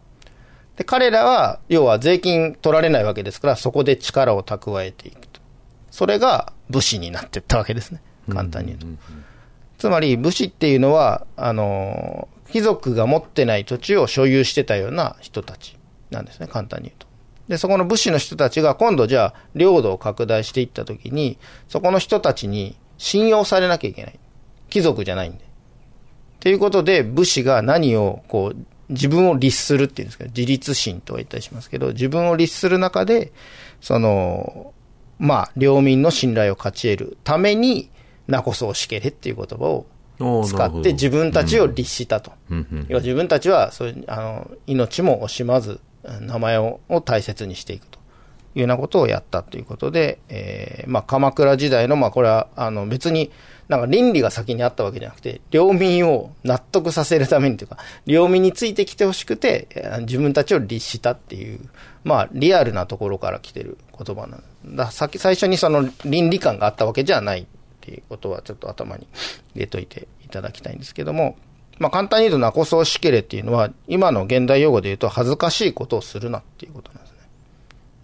[0.77, 5.41] で、彼らは、要は税金取られないわけですから、そこで力を蓄えていくと。
[5.91, 8.01] それが武士になっていったわけですね。
[8.31, 8.87] 簡単に言うと。
[9.79, 15.77] つまり、武士っていうのは、あの、貴族が持ってない土地を所有してたような人たち
[16.11, 17.07] なんですね、簡単に言うと。
[17.49, 24.19] で、そこの武士の人たちが今度じゃあ、領土を拡大していったときに、そこの人たちに信用されなきゃいけない。
[24.71, 25.39] 貴族じゃないんで。
[25.39, 25.43] っ
[26.41, 28.57] ていうことで、武士が何を、こう、
[28.93, 33.33] 自分を律するっていうんですか、自立心とは言ったりしますけど、自分を律する中で、
[33.81, 34.73] その、
[35.19, 37.91] まあ、領民の信頼を勝ち得るために、
[38.29, 39.87] なこそをしけれっていう言葉を
[40.45, 42.33] 使って自分たちを律したと。
[42.51, 42.67] うん。
[42.71, 42.87] うん。
[42.89, 47.99] 要は自分たちはそういうあの命も惜しまずうん名前をを大切にしていくと
[48.55, 53.31] いうようなことをやったということで、えーまあ、鎌倉時代の、まあ、これはあの別に
[53.69, 59.69] なんか倫理が先にあったわけじゃなくて領民を納得させるためにというか領民についてきてほしくて
[60.01, 61.61] 自分たちを律したっていう、
[62.05, 67.47] まあ、リアルなところから来てる言葉なんださ最初にその倫理観があったわけじゃないっ
[67.83, 69.07] ていうことはちょっと頭に
[69.55, 71.37] 入れといていただきたいんですけども、
[71.79, 77.02] まあ簡単に言うと、ナコソしけれっていうのは、今の現代用語で言うと、恥ずかしいことをするなっていうことなんです。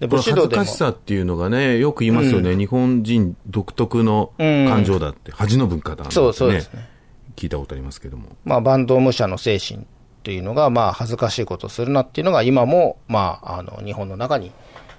[0.06, 2.56] これ恥ず武士道でもかしさっていうのがね、よく言いますよね。
[2.56, 6.12] 日本人独特の感情だって、恥の文化だなんて、ね。
[6.14, 6.88] そうそうですね。
[7.34, 8.36] 聞いたことありますけども。
[8.44, 9.86] まあ、坂東武者の精神
[10.22, 14.52] というのが、まあ、恥ずかしいことをするなっていうのが、今も、まあ、あの、日本の中に、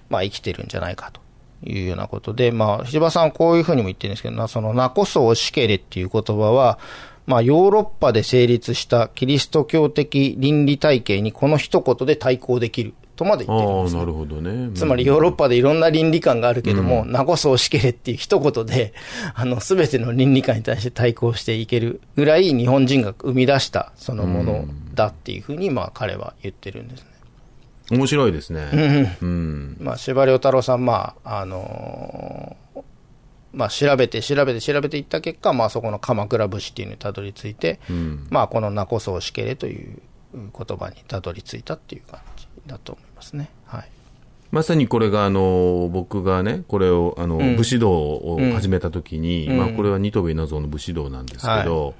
[0.09, 1.21] まあ、生きてるんじゃないかと
[1.69, 6.79] いうようなことで、まあ、柴場さんこういうふうにも言ってるんですけど、なその、なこそおしけれっていう言葉は、
[7.25, 14.71] まあ、ヨーロッパで成立したキリスト教的倫理体系にこの一言で対抗できるとまで言ってるんですねなるほどね。
[14.73, 18.93] つまりヨーロッパでいろんな倫理観があるけども、なこそおしけれっていう一言で、
[19.35, 27.07] あの、すべての倫理観に対して対抗していけるぐらい日本人が生み出したそのものだっていうふうに、まあ彼は言ってるんですね。
[27.91, 29.17] 面白いですね。
[29.21, 29.77] うん。
[29.81, 32.81] まあ、司馬遼太郎さん、まあ、あのー
[33.51, 39.99] まあ、調べて調べて調べていった結果、まあ、そこの鎌倉武士っていうのにたどり着いて、うんまあ、このなこそおしけれという
[40.33, 43.49] 言葉にたどり着いたっていう感じだと思いますね。
[43.65, 43.89] はい。
[44.51, 47.55] まさにこれが、あの、僕がね、これを、あの、うん。
[47.57, 49.57] 武士道を始めたときに、うん。
[49.57, 51.93] まあ、これは二戸稲造の武士道なんですけど、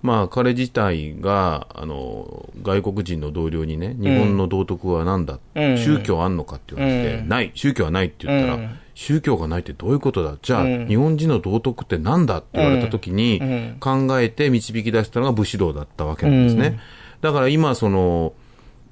[0.00, 5.76] まあ、彼自体が、あの、外国人の同僚にね、日本の道徳は何だ、うん。
[5.76, 7.28] 宗教あんのかって言われて、うん。
[7.28, 8.70] ない、宗教はないって言ったら、うん。
[8.94, 10.36] 宗教がないってどういうことだ？
[10.40, 10.86] じゃあ、うん。
[10.86, 13.76] 日本人の道徳って何だって言われたときに、うん。
[13.78, 16.66] 考えて導き出したのが武士道だったわけなんですね。
[16.68, 16.78] うん。
[17.20, 18.32] だから今、その、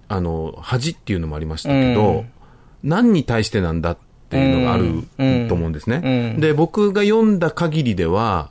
[0.08, 2.30] あの、恥っていうのもありましたけど、うん。
[2.82, 3.98] 何に対してなんだっ
[4.30, 5.48] ていうのがあるうん。
[5.48, 6.00] と思うんですね。
[6.34, 6.40] うん。
[6.40, 8.48] で、僕が読んだ限りでは、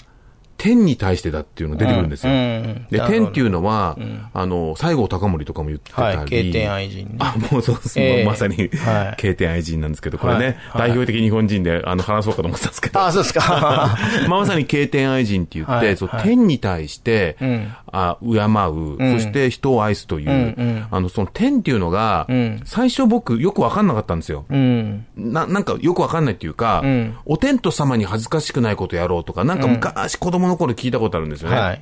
[0.58, 2.34] 天に対してだっていうのが出てくるんですよ。
[2.34, 2.88] うんうん。
[2.89, 3.98] で、天っていうのは、
[4.34, 6.17] あの、西郷隆盛とかも言ってたり。
[6.17, 7.15] はい経典愛人ね。
[7.20, 8.26] あ、もうそうです、ええ。
[8.26, 9.15] まさに、はい。
[9.17, 10.39] 経典愛人なんですけど、これね、
[10.70, 10.82] はい。
[10.82, 10.89] はい。
[10.89, 13.02] 代表的日本人で、あの、話そうかと思ってたんですけど。
[13.02, 13.41] あそうですか。
[14.28, 17.74] まあ、まさに経典愛人って言って、そう天に対して、うん。
[17.91, 19.13] あ敬う、ん。
[19.13, 20.88] そして人を愛すという、うんうん。
[20.89, 22.62] あの、その天っていうのが、うん。
[22.65, 24.46] 最初僕よくわかんなかったんですよ。
[24.50, 25.06] うん。
[25.15, 27.15] な、なんかよくわかんないっていうか、うん。
[27.26, 31.58] お天道様に恥ずかしくないことやろうとか、なんか昔子供の頃聞いたことあるんですよね。
[31.58, 31.82] はい。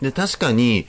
[0.00, 0.86] で、確かに、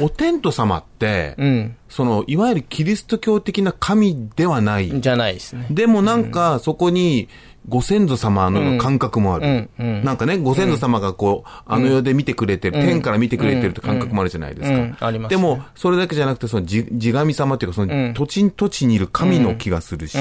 [0.00, 1.76] お天道様って、うん。
[1.88, 5.00] その、いわゆるキリスト教的な神ではない。
[5.00, 5.66] じゃないですね。
[5.70, 7.28] でもなんか、そこに、
[7.68, 9.70] ご先祖様の感覚もある。
[9.78, 12.86] なんかね、ご先祖様がこう、あの世で見てくれてる、うん。
[12.86, 15.06] 天から見てくれてるって感覚もあるじゃないですか。
[15.06, 15.36] ありますね。
[15.36, 18.14] でも、それだけじゃなくて、その地、地神様っていうか、その、うん。
[18.14, 20.18] 土地、土地にいる神の気がするし、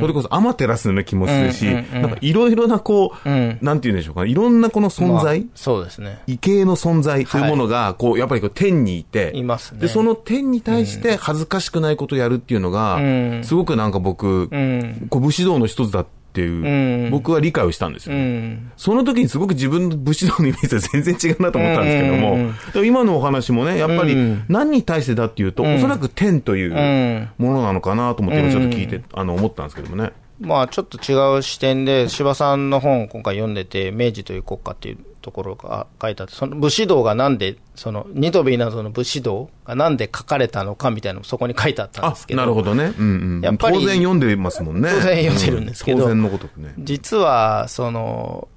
[0.00, 3.58] それこそアマテラスの気もするし、なんかいろいろなこう、うん。
[3.62, 6.20] なんて言うんでしょうかね、いろんなこの存在、まあそうですね。
[6.26, 9.80] 異形の存在というものが、こう、やっぱりこう天にいて、いますね。
[9.80, 13.40] で、その天に対して恥ずかしくないことをやるっていうのが、うん。
[13.44, 15.06] すごくなんか僕、うん。
[15.10, 17.10] こう武士道の一つだっていう、うん。
[17.10, 18.70] 僕は理解をしたんですよ、うん。
[18.76, 24.44] その時にすごく自分の武士道のイメージは全然違うなと思ったんですけども、今のお話もね、やっぱりうん。
[24.48, 25.76] 何に対してだっていうと、うん。
[25.76, 27.28] おそらく天といううん。
[27.38, 30.12] ものなのかなと思って今ちょっと聞いて、あの、思ったんですけどもね。
[30.40, 42.40] まあちょっと違う視点で、柴さんの本を今回読んでて、明治という国家っていうところが書いてあって、その武士道がなんで、その、ニトビなどの武士道がなんで書かれたのかみたいなのもそこに書いてあったんあですけ、ど。
[42.40, 42.94] なるほどね。
[42.98, 43.40] うんうん。
[43.42, 44.88] やっぱり当然読んでますもんね。
[44.90, 46.72] 当然読んでるんですけどう当然のことくね。
[46.78, 48.48] 実は、その、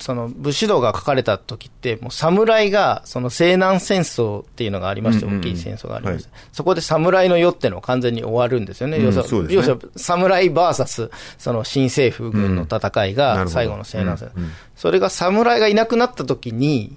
[0.00, 8.96] その武士道が書かれた時って、もう侍が、その西南戦争っていうのがありまして、大きい戦争がありまして、はそこで侍の世っていうのは完全に終わるんですよね。
[8.96, 14.32] うん要するに侍バーサス、その新政府軍の戦いが最後の西南戦争。
[14.74, 16.96] それが侍がいなくなった時に、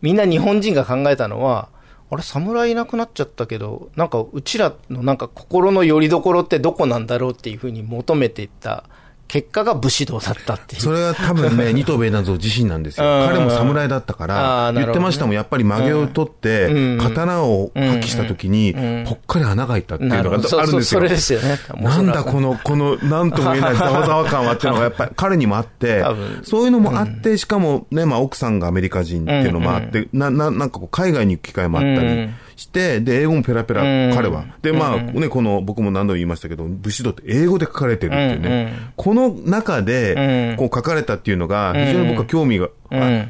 [0.00, 1.68] みんな日本人が考えたのは、
[2.10, 8.84] あれ、侍いなくなっちゃったけど、なんか、うちらのなんか心の拠り所ってどこなんだろうっていうふうに求めていった
[9.28, 10.82] 結果が武士道だったっていう。
[10.82, 13.06] それは多分ね、ニトベイナゾ自身なんですよ。
[13.06, 13.26] うん。
[13.26, 20.66] 彼も侍だったかあら、言ってましたもん、やっぱり曲げを取ってうん、刀を発揮した時にうん、ぽっかり穴が開いたっていうのがあるんですよ。
[20.66, 21.58] そそそれですよね。
[21.80, 26.04] なんだこの、この、なんとも言えないざわざわ感はっていうのがやっぱり 彼にもあって
[26.42, 34.14] そういうのもあって、しかもね、まあ奥さんがアメリカ人っていうのもあって、な、な、なんかこう海外に行く機会もあったりうんして、で、英語もペラペラ、うん。
[34.14, 34.46] 彼は。
[34.62, 38.72] で、まあうんね、この、僕も何度も言いましたけど、武士道って英語で書かれてるっていううんね。
[38.96, 40.56] この中でう、ん。
[40.56, 42.68] こう書かれたっていうのが、非常に僕は興味が、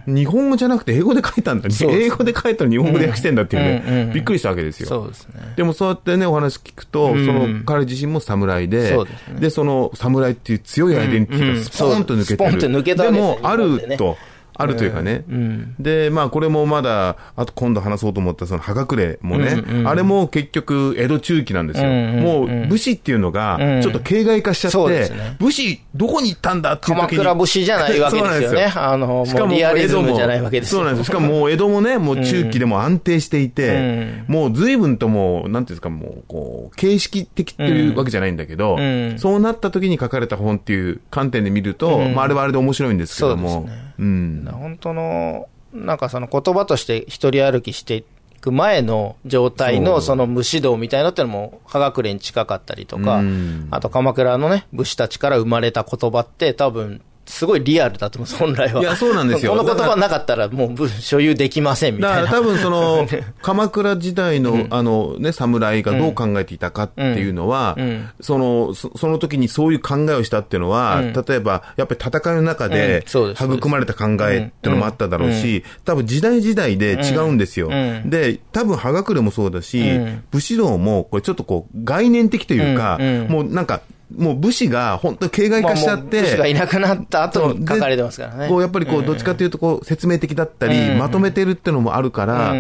[0.07, 1.69] 日本語じゃなくて英語で書いたんだ。
[1.81, 4.89] 英語で書いたら日本語で訳してんだっていうね、びっくりしたわけですよ。
[4.89, 5.35] そうですね。
[5.57, 7.27] でもそうやってね、お話聞くと、うん。
[7.27, 8.95] その彼自身も侍で、です
[9.33, 9.41] ね。
[9.41, 12.37] で、その侍っていう強いアイデンティティがスポーンと抜けてる。
[12.37, 14.17] スポンって抜けたでも、あると。
[14.59, 15.25] あるというかね。
[15.29, 15.75] うん。
[15.79, 21.89] で、まあ、これもまだ、あと今度話そうと思ったその、葉隠れもね、うんうんあれも結局、江戸中期なんですよ。
[21.89, 23.83] うんうんうんもう、武士っていうのがう、ん。
[23.83, 25.37] ちょっと形骸化しちゃって、そうですね。
[25.39, 28.71] 武士、どこに行ったんだっていう時に鎌倉武士じゃないわけですよね。
[28.73, 30.79] そうなんあの、しかももうリアリズムじゃないわけですよ。
[30.79, 31.07] そうなんです。
[31.07, 39.19] しかももう江戸もね、 もう中期でも安定していて、もう随分ともう、なんていうんですか、もう、こう、形式的っていうわけじゃないんだけど、うん。
[39.19, 42.15] そうなった時に書かれた本っていう観点で見ると、うん。
[42.15, 44.49] まああれはあれで面白いんですけども、そうですねうん。
[44.51, 48.05] 本当の、なんかその言葉として一人歩きしてい
[48.41, 58.81] く前の状態のその武士道みたいなのってのも、葉隠れに近かったりとか、うんあと鎌倉のね、武士たちから生まれた言葉って多分、すごいリアルだと思う本来は。
[58.81, 59.53] いやそうなんですよ。
[59.53, 62.23] この言葉なかったらもう武所有できませんみたいな。
[62.23, 63.07] だから多分その、
[63.43, 68.09] 鎌倉時代の、あのね、侍がどう考えていたかっていうのは、うん。
[68.21, 71.13] その、そその時にそういう考えをしたっていうのは、うん。
[71.13, 72.71] 例えば、やっぱり戦いの中うん。
[72.71, 77.69] で、育まれた考えっていうのもあっただろうし、多分時代時代で違うんですよ。
[77.71, 78.09] うん。
[78.09, 80.23] で、多分葉隠れもそうだし、うん。
[80.31, 83.81] 武士道も、これちょっとこう、概念的というか、もうなんか、
[84.15, 88.49] もう武士が本当に形骸化しちゃって、武士がいなくなった後に書かれてますからね。
[88.49, 92.55] こうやっぱりこう、どっちかというとこう、説明的だったり、うんまとめてるってのもあるから、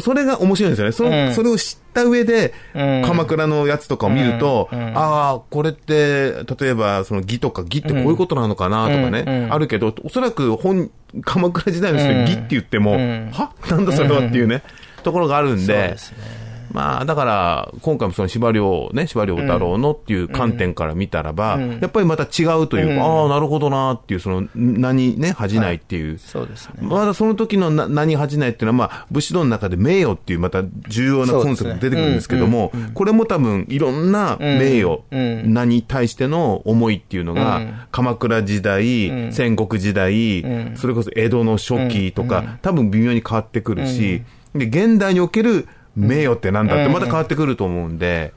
[0.00, 0.92] それが面白いんですよね。
[0.92, 1.32] その、うん。
[1.32, 3.02] それを知った上で、うん。
[3.04, 10.90] 鎌倉のやつとかを見ると、ああ、これって、例えば、その義とか義ってこういうことなのかなとかね、あるけど、おそらく本、
[11.22, 13.30] 鎌倉時代の人に義って言っても、うん。
[13.32, 13.50] は？
[13.68, 14.62] なんだそれはっていうね、
[15.02, 16.43] ところがあるんそうでですね。
[16.74, 21.78] まあ、だから、今回もその司馬遼ね、司馬遼太郎のっていう観点から見たらば、うん。
[21.80, 23.00] やっぱりまた違うというか、うん。
[23.00, 26.18] ああ、なるほどなっていう、その、名にね、恥じないっていう。
[26.18, 26.74] そうですね。
[26.80, 32.84] まだその時のな名に恥じないっていうのは、まあ、武士道の中で名誉っていうまた重要なコンセプトが出てくるんですけども、ねうん。
[32.86, 32.90] うん。
[32.90, 35.54] これも多分いろんな名誉、うん。
[35.54, 37.74] 名に対しての思いっていうのが、うん。
[37.92, 39.32] 鎌倉時代、うん。
[39.32, 40.76] 戦国時代、うん。
[40.76, 42.58] それこそ江戸の初期とか、うん。
[42.62, 44.22] 多分微妙に変わってくるし、
[44.56, 48.32] で、現代における名誉ってなんだってまた変わってくると思うんで、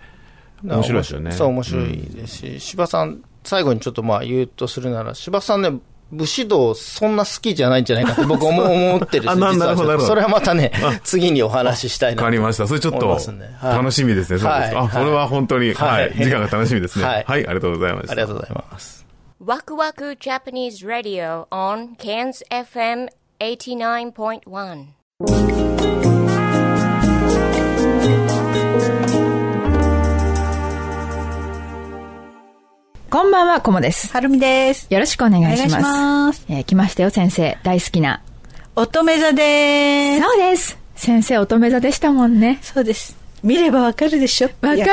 [0.63, 1.31] 面白いですよね。
[1.31, 5.71] そう、面白いですし、柴さん、最後にちょっとまあ言うとするなら、柴さんね、
[6.11, 10.71] 武士道そんな好きじゃないんじゃないかって僕 思思ってるんですあなるほどなるほどそれはまたね、
[11.03, 12.67] 次にお話ししたいなわかりました。
[12.67, 13.19] それちょっと
[13.61, 14.39] 楽しみですね。
[14.39, 14.77] そうですか。
[14.79, 16.23] はいあ、それは本当に、ははいい。
[16.23, 17.05] 時間が楽しみですね。
[17.05, 17.43] ははいい。
[17.47, 18.11] ありがとうございました。
[18.13, 19.05] ありがとうございます。
[19.43, 26.26] Waku Waku Japanese Radio on Cairns FM 89.1.
[33.09, 34.11] こんばんは、こもです。
[34.11, 34.87] はるみです。
[34.89, 35.75] よろしくお願いします。
[35.75, 37.57] お願いしますえー来ましたよ、先生。
[37.63, 38.21] 大好きな。
[38.75, 40.21] 乙女座です。
[40.21, 40.77] そうです。
[40.95, 42.59] 先生、乙女座でしたもんね。
[42.61, 43.15] そうです。
[43.43, 44.49] 見ればわかるでしょ。
[44.59, 44.83] わかる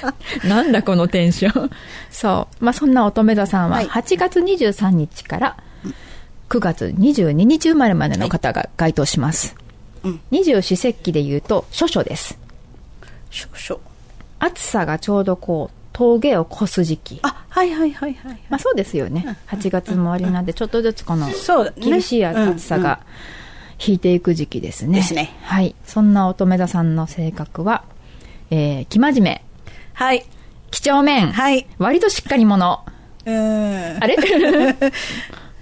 [0.00, 0.14] か
[0.48, 1.70] なんだこのテンション。
[2.10, 2.64] そう。
[2.64, 5.56] まあ、そんな乙女座さんは、はい8月23日から
[6.48, 9.54] 9月22日生まれまでの方が該当します。
[10.04, 12.38] うん二十四節気で言うと、諸々です。
[13.30, 13.82] 少々。
[14.38, 17.20] 暑さがちょうどこう、峠を越す時期。
[17.22, 18.40] あ、はいはいはいはい。
[18.48, 19.36] まあそうですよね。
[19.48, 21.28] 8月も終わりなんで、ちょっとずつこの
[21.76, 23.00] 厳しい暑さが
[23.84, 24.98] 引いていく時期ですね。
[24.98, 25.74] ですねはい。
[25.84, 27.84] そんな乙女座さんの性格は、
[28.50, 29.44] えー、生真面目、
[29.94, 30.24] はい。
[30.70, 31.66] 几帳面、はい。
[31.78, 32.84] 割としっかり者。
[33.26, 34.02] うーん。
[34.02, 34.16] あれ？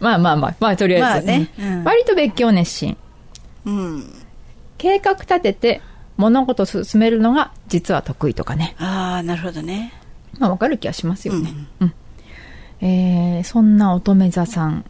[0.01, 1.27] まあまあまあ、まあとりあえず。
[1.27, 2.97] まあねうんうん割と別居熱心。
[3.65, 4.15] うん。
[4.77, 5.81] 計画立てて
[6.17, 8.75] 物事を進めるのが実は得意とかね。
[8.79, 9.93] ああ、なるほどね。
[10.39, 11.53] まあわかる気がしますよね。
[11.81, 11.95] うん。
[12.81, 14.85] えー、そんな乙女座さん、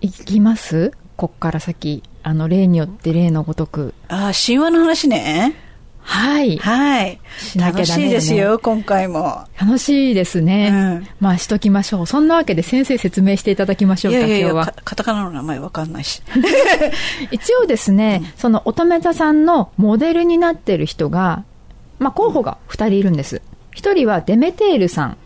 [0.00, 0.92] いきます？
[1.16, 2.02] こっから先。
[2.22, 3.94] あの、例によって例のごとく。
[4.08, 5.54] ああ、神話の話ね。
[6.04, 6.58] はい。
[6.58, 7.20] はい。
[7.38, 9.44] しなきゃ楽しいですよ、今回も。
[9.60, 10.70] 楽しいですね。
[10.72, 12.06] うんまあしときましょう。
[12.06, 14.74] そんなわけで先生説明していただきましょか、いうやいやいや、今日はか。
[14.84, 16.22] カタカナの名前わかんないし。
[17.30, 21.44] 一応ですね、その乙女座さんのモデルになってる人が、
[22.00, 23.40] まあ候補が二人いるんです。
[23.72, 25.16] 一人はデメテールさん。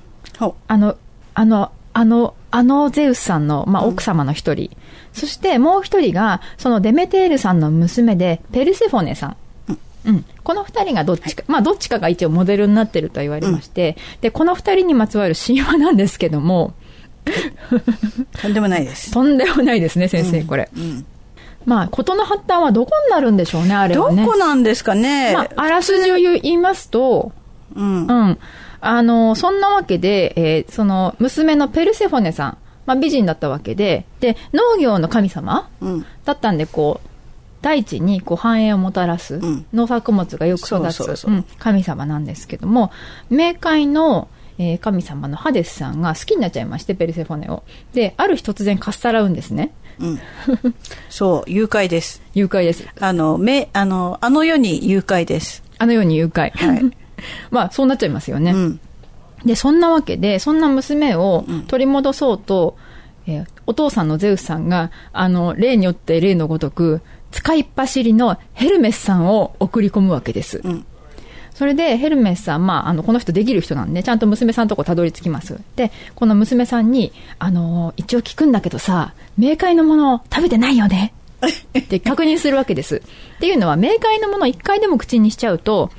[0.68, 0.96] あの、
[1.34, 4.70] あの、あの、あのゼウスさんの、まあ、奥様の一人。
[5.12, 9.36] そしてもう一人が、そのデメテールさんの娘で、ペルセフォネさん。
[10.06, 10.24] うん。
[10.44, 16.74] この二人がどっちか、まあ、どっちかが一応モデルになってると言われまして、で、この二人にまつわる神話なんですけども、
[18.40, 19.10] とんでもないです。
[19.10, 20.68] とんでもないですね、先生、これ。
[20.76, 21.04] うん。
[21.64, 24.24] まあ、事の発端はどこになるんでしょうね、あれどはね。
[24.24, 25.34] こなんですかね。
[25.34, 27.32] まあ、あらすじを言いますと、
[27.76, 28.06] うん。
[28.06, 28.38] うん。
[28.80, 36.06] あの、そんなわけで、えーその、娘のペルセフォネさん、まあ、美人だったわけで、で、農業の神様うん。
[36.24, 37.08] だったんで、こう、
[37.62, 41.26] 大地にこう繁栄をもたらす、ん農作物がよく育つ
[41.58, 42.92] 神様なんですけども、
[43.30, 47.64] 冥界の、えー神様のハデスさんが好きになっちゃいまして、ペルセフォネを。
[47.92, 49.72] で、ある日突然かっさらうんですね。
[49.98, 50.20] うん。
[51.08, 52.22] そう、誘拐です。
[52.34, 52.86] 誘拐です。
[53.00, 55.64] あの、め、あの、あの世に誘拐です。
[55.78, 56.50] あのように誘拐。
[56.52, 57.05] はい
[57.50, 58.52] まあ、そうなっちゃいますよね。
[58.52, 58.80] うん。
[59.44, 62.76] で、そんなわけで、そんな娘を取り戻そうと、
[63.26, 67.00] えーお父さんのゼウスさんが、あの、例によって例のごとく、
[67.32, 70.60] 使いっ走りのヘルメスさんを送り込むわけです。
[70.62, 70.86] うん
[71.56, 75.58] それで、ヘルメスさん、まあ、あの、この人できる人なんで、ちゃんと娘さんのとこたどり着きます。
[75.74, 81.14] で、この娘さんに、あの、一応聞くんだけどさ、冥界のもの食べてないよね
[81.78, 82.96] って確認するわけです。
[82.96, 85.90] っていうのは、冥界のもの一回でも口にしちゃうと、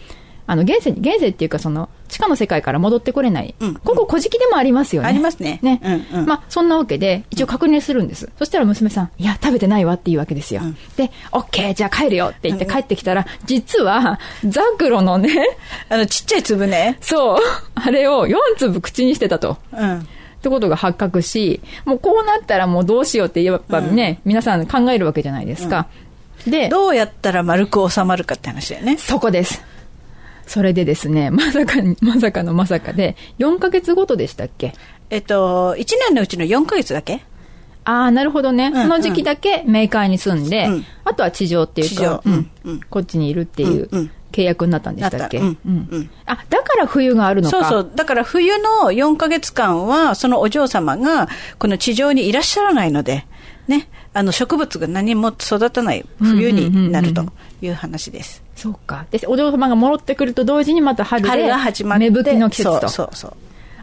[0.47, 3.53] あの、現世に、現世っていうかその、地下の世界から戻ってこれない。
[3.59, 5.09] うんここ、古事記でもありますよね。
[5.09, 5.59] ありますね。
[5.61, 5.81] ね。
[5.83, 6.25] うんうん。
[6.25, 8.29] まあ、そんなわけで、一応確認するんです。
[8.39, 10.61] そしたら娘さん、いや、食べてないわっていうわけですよ。
[10.63, 15.57] うんで、オッケー、じゃあ帰るよって言って帰ってきたら、実は、ザクロのね、
[15.89, 16.97] あの、ちっちゃい粒ね。
[17.01, 17.39] そう、
[17.75, 19.57] あれを4粒口にしてたと。
[19.73, 19.99] うん。
[19.99, 25.87] ってことが発覚し、もうこうなったらもうどうしようってやっぱね、皆さん考えるわけじゃないですか。
[26.45, 28.97] で、どうやったら丸く収まるかって話だよね。
[28.97, 29.63] そこです。
[30.47, 34.73] それでですね、 まさかに、まさかのまさかで、4ヶ月ごとでしたっけ？
[35.09, 37.21] えっと、1年のうちの4ヶ月だけ？
[37.83, 38.69] ああ、なるほどね。
[38.69, 40.85] んその時期だけ冥界に住んで、うん。
[41.05, 42.79] あとは地上っていうか、うんうんうん。
[42.89, 44.11] こっちにいるっていううんうん。
[44.33, 45.59] 契約になったんでしたっけ、なった。
[45.65, 46.09] うんうん。
[46.25, 47.63] あ、だから冬があるのか。
[47.63, 47.91] そうそう。
[47.95, 51.29] だから冬の4ヶ月間は、そのお嬢様が、
[51.59, 53.25] この地上にいらっしゃらないので、
[53.69, 57.25] ね、あの植物が何も育たない冬になると
[57.61, 58.43] いう話です。
[58.57, 59.05] そうか。
[59.11, 62.89] で、お嬢様が戻ってくると同時にまた春で、春が始まって芽吹きの季節と。
[62.89, 63.33] そうそうそう。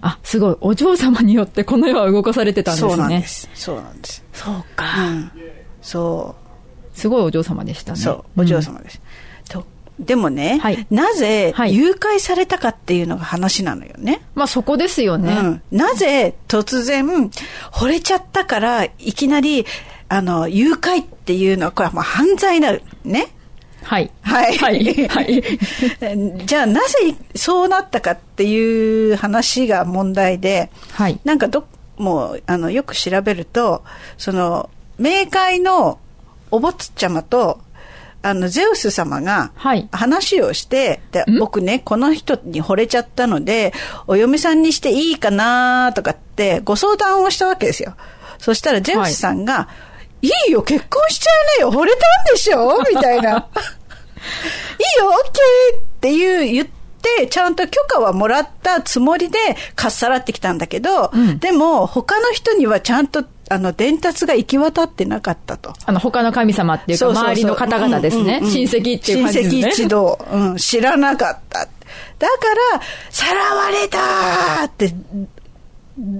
[0.02, 0.56] あ、すごい。
[0.60, 2.90] お嬢様によってこの世は動かされてたんですね。
[2.90, 3.48] そうなんです。
[3.54, 4.24] そうなんです。
[4.34, 4.86] そうか。
[5.80, 6.34] そ
[6.94, 6.98] う。
[6.98, 7.98] すごいお嬢様でしたね。
[7.98, 9.00] そう、お嬢様です。
[9.48, 9.64] と
[9.98, 14.22] でもね、なぜ誘拐されたかっていうのが話なのよね。
[14.34, 15.32] まあそこですよね。
[15.32, 17.30] うんなぜ突然
[17.72, 19.66] 惚れちゃったからいきなり
[20.08, 23.28] あの誘拐っていうのはこれはもう犯罪になるね。
[23.84, 24.10] はい。
[24.22, 24.56] はい。
[24.56, 25.08] はい。
[25.08, 25.42] はい。
[26.46, 31.20] じゃあなぜそうなったかっていう話が問題で、はい。
[31.24, 31.66] なんかど
[31.96, 33.84] もうあのよく調べると
[34.18, 35.98] その冥界の
[36.50, 37.60] お坊ちゃまと
[38.22, 39.52] あのゼウス様が
[39.92, 43.74] 話をして、で僕ねこの人に惚れちゃったので
[44.06, 47.96] お嫁さんにしていいかなとかってご相談をしたわけですよ
[48.38, 49.66] そしたらゼウスさんが、い、
[50.48, 51.30] いよ結婚しちゃ
[51.66, 52.00] うねよ惚れたん
[52.34, 52.78] でしょ？
[52.90, 56.68] みたいないいよ OK っていう言っ
[57.02, 59.38] てちゃんと許可はもらったつもりで
[59.74, 65.74] かっさらってきたんだけど、でも他の人にはちゃんとあの伝達が行き渡ってなかったと。
[65.84, 68.22] あの、他の神様っていうか、周りの方々ですね。
[68.22, 69.60] うんうんうん親戚っていう感じですね。
[69.60, 71.58] 親戚一同、うん、知らなかった。
[71.60, 71.74] だか
[72.72, 74.94] ら、さらわれたって、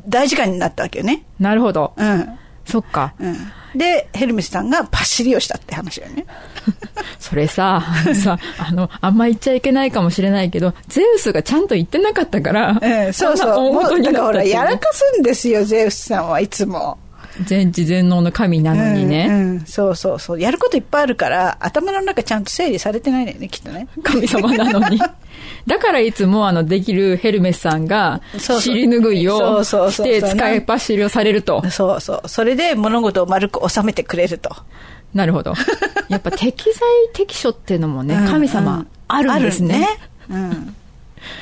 [0.07, 1.25] 大事件になったわけよね。
[1.41, 1.95] なるほど。
[1.97, 2.39] うん。
[2.67, 3.15] そっか。
[3.19, 3.37] うん。
[3.75, 6.25] で、ヘルメスさんがパシリをしたって話よね。
[7.19, 7.83] それさ、
[8.15, 14.03] さ、あの、あんま言っちゃいけないかもしれないけど、ゼウスがちゃんと言ってなかったから、うん、そうそう。
[14.03, 16.99] だからほら、やらかすんですよ、ゼウスさんはいつも。
[17.43, 19.27] 全知全能の神なのにね。
[19.29, 20.41] うんうんそうそうそう。
[20.41, 23.89] やることいっぱいあるから、頭の中ちゃんと整理されてないのよね、きっとね。
[24.03, 24.99] 神様なのに。
[25.67, 31.69] だからいつもあの、できるヘルメスさんが、尻拭いをして使いっ走りをされると。
[31.71, 32.29] そうそう。
[32.29, 34.55] それで物事を丸く収めてくれると。
[35.15, 35.55] なるほど。
[36.09, 36.73] やっぱ適材
[37.13, 39.89] 適所っていうのもね、うん神様あるんですね。
[40.29, 40.77] あるねうん。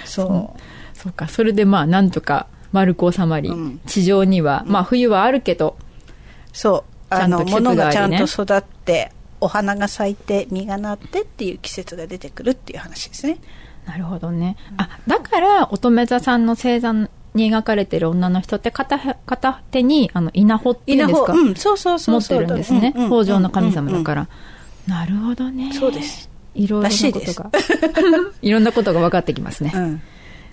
[0.05, 0.99] そう。
[0.99, 1.29] そうか。
[1.29, 3.51] それでまあ、なんとか丸く収まり、
[3.87, 5.77] 地上には、まあ冬はあるけど、
[6.53, 7.15] そう。
[7.15, 13.39] あの、物がちゃんと育って、お花が咲いて、実がなってっていう季節が出てくるっていう話ですね。
[13.87, 14.57] なるほどね。
[14.77, 21.33] あ、だから、乙女座さんの星座に描かれてる女の人って片へ片手に、あの、稲穂っていうんですか？
[21.33, 22.93] うんそうそうそう持ってるんですね。
[22.97, 24.29] うんうん北条の神様だから。
[24.87, 25.73] なるほどね。
[25.73, 26.31] そうです。
[26.55, 27.59] いろいろならしいですことが。
[28.43, 29.73] いろんなことが分かってきますね。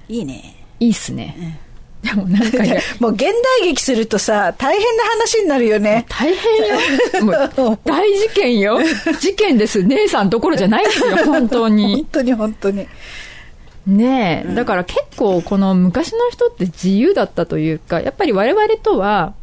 [0.07, 0.55] いいね。
[0.79, 1.59] いいっすね。
[2.03, 3.33] でもなんかね、 もう現代
[3.63, 6.05] 劇するとさ、大変な話になるよね。
[6.07, 7.25] 大変よ。
[7.57, 8.79] もう大事件よ。
[9.19, 9.83] 事件です。
[9.83, 11.95] 姉さんどころじゃないですよ、 本当に。
[11.95, 12.87] 本当に本当に。
[13.85, 19.33] ねえ、だから結構この昔の人って自由だったというか、やっぱり我々とは、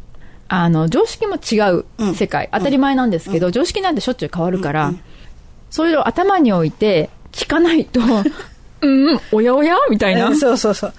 [0.47, 1.85] あの、常識も違う
[2.15, 4.93] 世界、当たり前なんですけど、常識なんてしょっちゅう変わるから、
[5.69, 7.99] それを頭に置いて聞かないと、
[8.81, 10.27] うん、おやおやみたいな。
[10.27, 10.93] うんそうそうそう。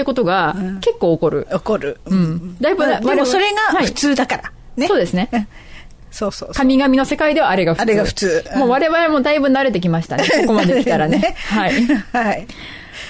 [0.00, 1.46] ってことが結構起こる。
[1.50, 2.00] 起こる。
[2.06, 2.56] うん。
[2.58, 4.52] だいぶ、まあでもそれがはい普通だから。
[4.76, 4.88] ね。
[4.88, 5.28] そうですね。
[6.10, 6.52] そうそう。
[6.54, 7.82] 神々の世界ではあれが普通。
[7.82, 10.24] あれが普通もう我々もだいぶ慣れてきましたね。
[10.42, 11.18] ここまで来たらね。
[11.18, 11.72] ねはい。
[12.12, 12.46] はい。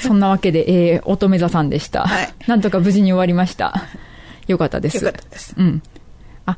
[0.03, 2.09] そんなわけで、えー、乙女座さんでした。
[2.49, 3.85] なんとか無事に終わりました。
[4.49, 4.97] よかったです。
[4.97, 5.55] よかったです。
[5.57, 5.83] うん。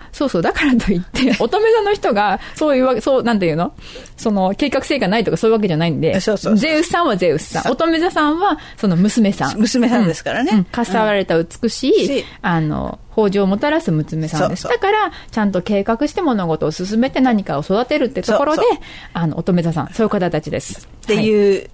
[0.00, 3.72] あ、そうそう、だからといって、 乙女座の人が、そういうわけ、そう、なんていうの？
[4.16, 9.58] その、計画性がないとかそういうわけじゃないんで、そうそうゼウスさんはゼウスさん、乙女座さんは、その娘さん。
[9.58, 10.50] 娘さんですからね。
[10.52, 14.64] うんかっさられた美しい、あの、豊穣をもたらす娘さんです。
[14.64, 18.78] だから、ちゃんと計画して物事を進めて何かを育てるってところでそうそう、
[19.12, 20.88] あの、乙女座さん、そういう方たちです。
[21.04, 21.68] っていう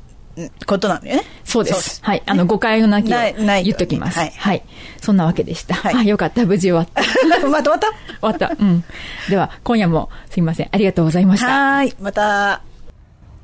[0.66, 1.22] ことなのよね。
[1.44, 2.00] そうです。
[2.02, 2.22] はい。
[2.26, 4.18] あの、誤解のなきをないない言っときます。
[4.18, 4.62] はいはい。
[5.00, 5.74] そんなわけでした。
[5.74, 6.08] はい。
[6.08, 6.44] よかった。
[6.44, 7.02] 無事終わった。
[7.48, 7.88] またまた？
[7.88, 8.56] 終わった。
[8.58, 8.84] うん。
[9.28, 10.68] では、今夜もすいません。
[10.70, 11.46] ありがとうございました。
[11.48, 11.94] はい。
[12.00, 12.62] また。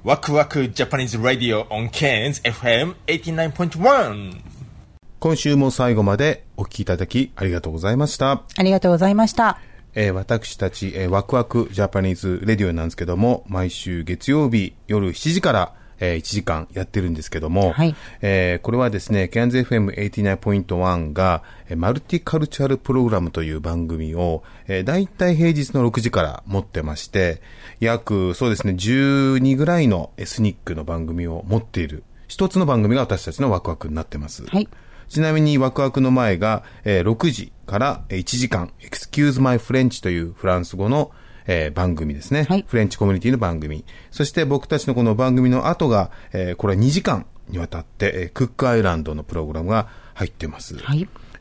[0.04, 4.36] ワクワクジャパニーズラディオ on Cairns FM 89.1
[5.18, 8.42] 今週も最後までお聞きいただきありがとうございました。
[8.58, 9.58] ありがとうございました。
[9.94, 17.74] えー私たち、えーワクワクジャパニーズレディオなんですけども、毎週月曜日夜7時から、えー1時間やってるんですけども、
[18.20, 27.40] えーこれはですね、キャンズ FM89.1 が、えーマルティカルチャルプログラムという番組を、えー、大体平日の6時から持ってまして、
[27.80, 34.44] 約、そうですね、12ぐらいのエスニックの番組を持っている、一つの番組が私たちのワクワクになってます。
[35.08, 41.10] ちなみにワクワクの前が、えー6時からえー1時間、Excuse My French というフランス語の、
[41.46, 43.84] えー番組ですね、フレンチコミュニティの番組。
[44.10, 50.76] そして僕たちのこの番組の後が、えーこれは2時間にわたって、えークックアイランドのプログラムが入ってます。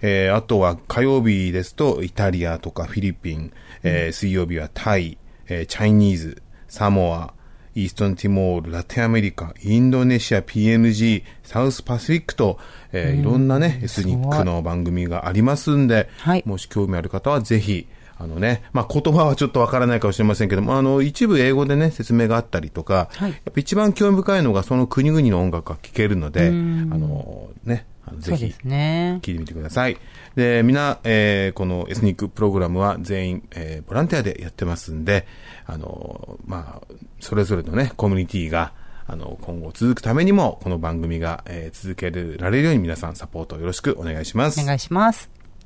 [0.01, 3.51] えーあとは火曜日ですとイタリアとかフィリピン、
[3.83, 7.33] えー水曜日はタイ、えーチャイニーズ、サモア、
[7.75, 12.59] イーストンティモール、ラテンアメリカ、インドネシア、PNG、サウスパシフィックと、
[12.91, 16.09] えー、いろんなね、エスニックの番組がありますんで、
[16.45, 17.87] もし興味ある方はぜひ、
[18.23, 27.85] あのね、まあ、言葉はちょっとわからないかもしれませんけども、あの、一部英語でね、説明があったりとか、はい、やっぱ一番興味深いのがその国々の音楽が聴けるので、あの、ね、
[28.19, 29.97] ぜひ、聞いてみてください。
[30.35, 35.27] で、みんな、えー、このエスニックプログラムは全員、えー、ボランティアでやってますんで、
[35.65, 38.71] あの、まあ、それぞれのね、コミュニティが、
[39.05, 44.61] あの、今後続くためにも、この番組が、えー、続けられるように皆さんサポートよろしくお願いします。
[44.61, 45.42] お願いします。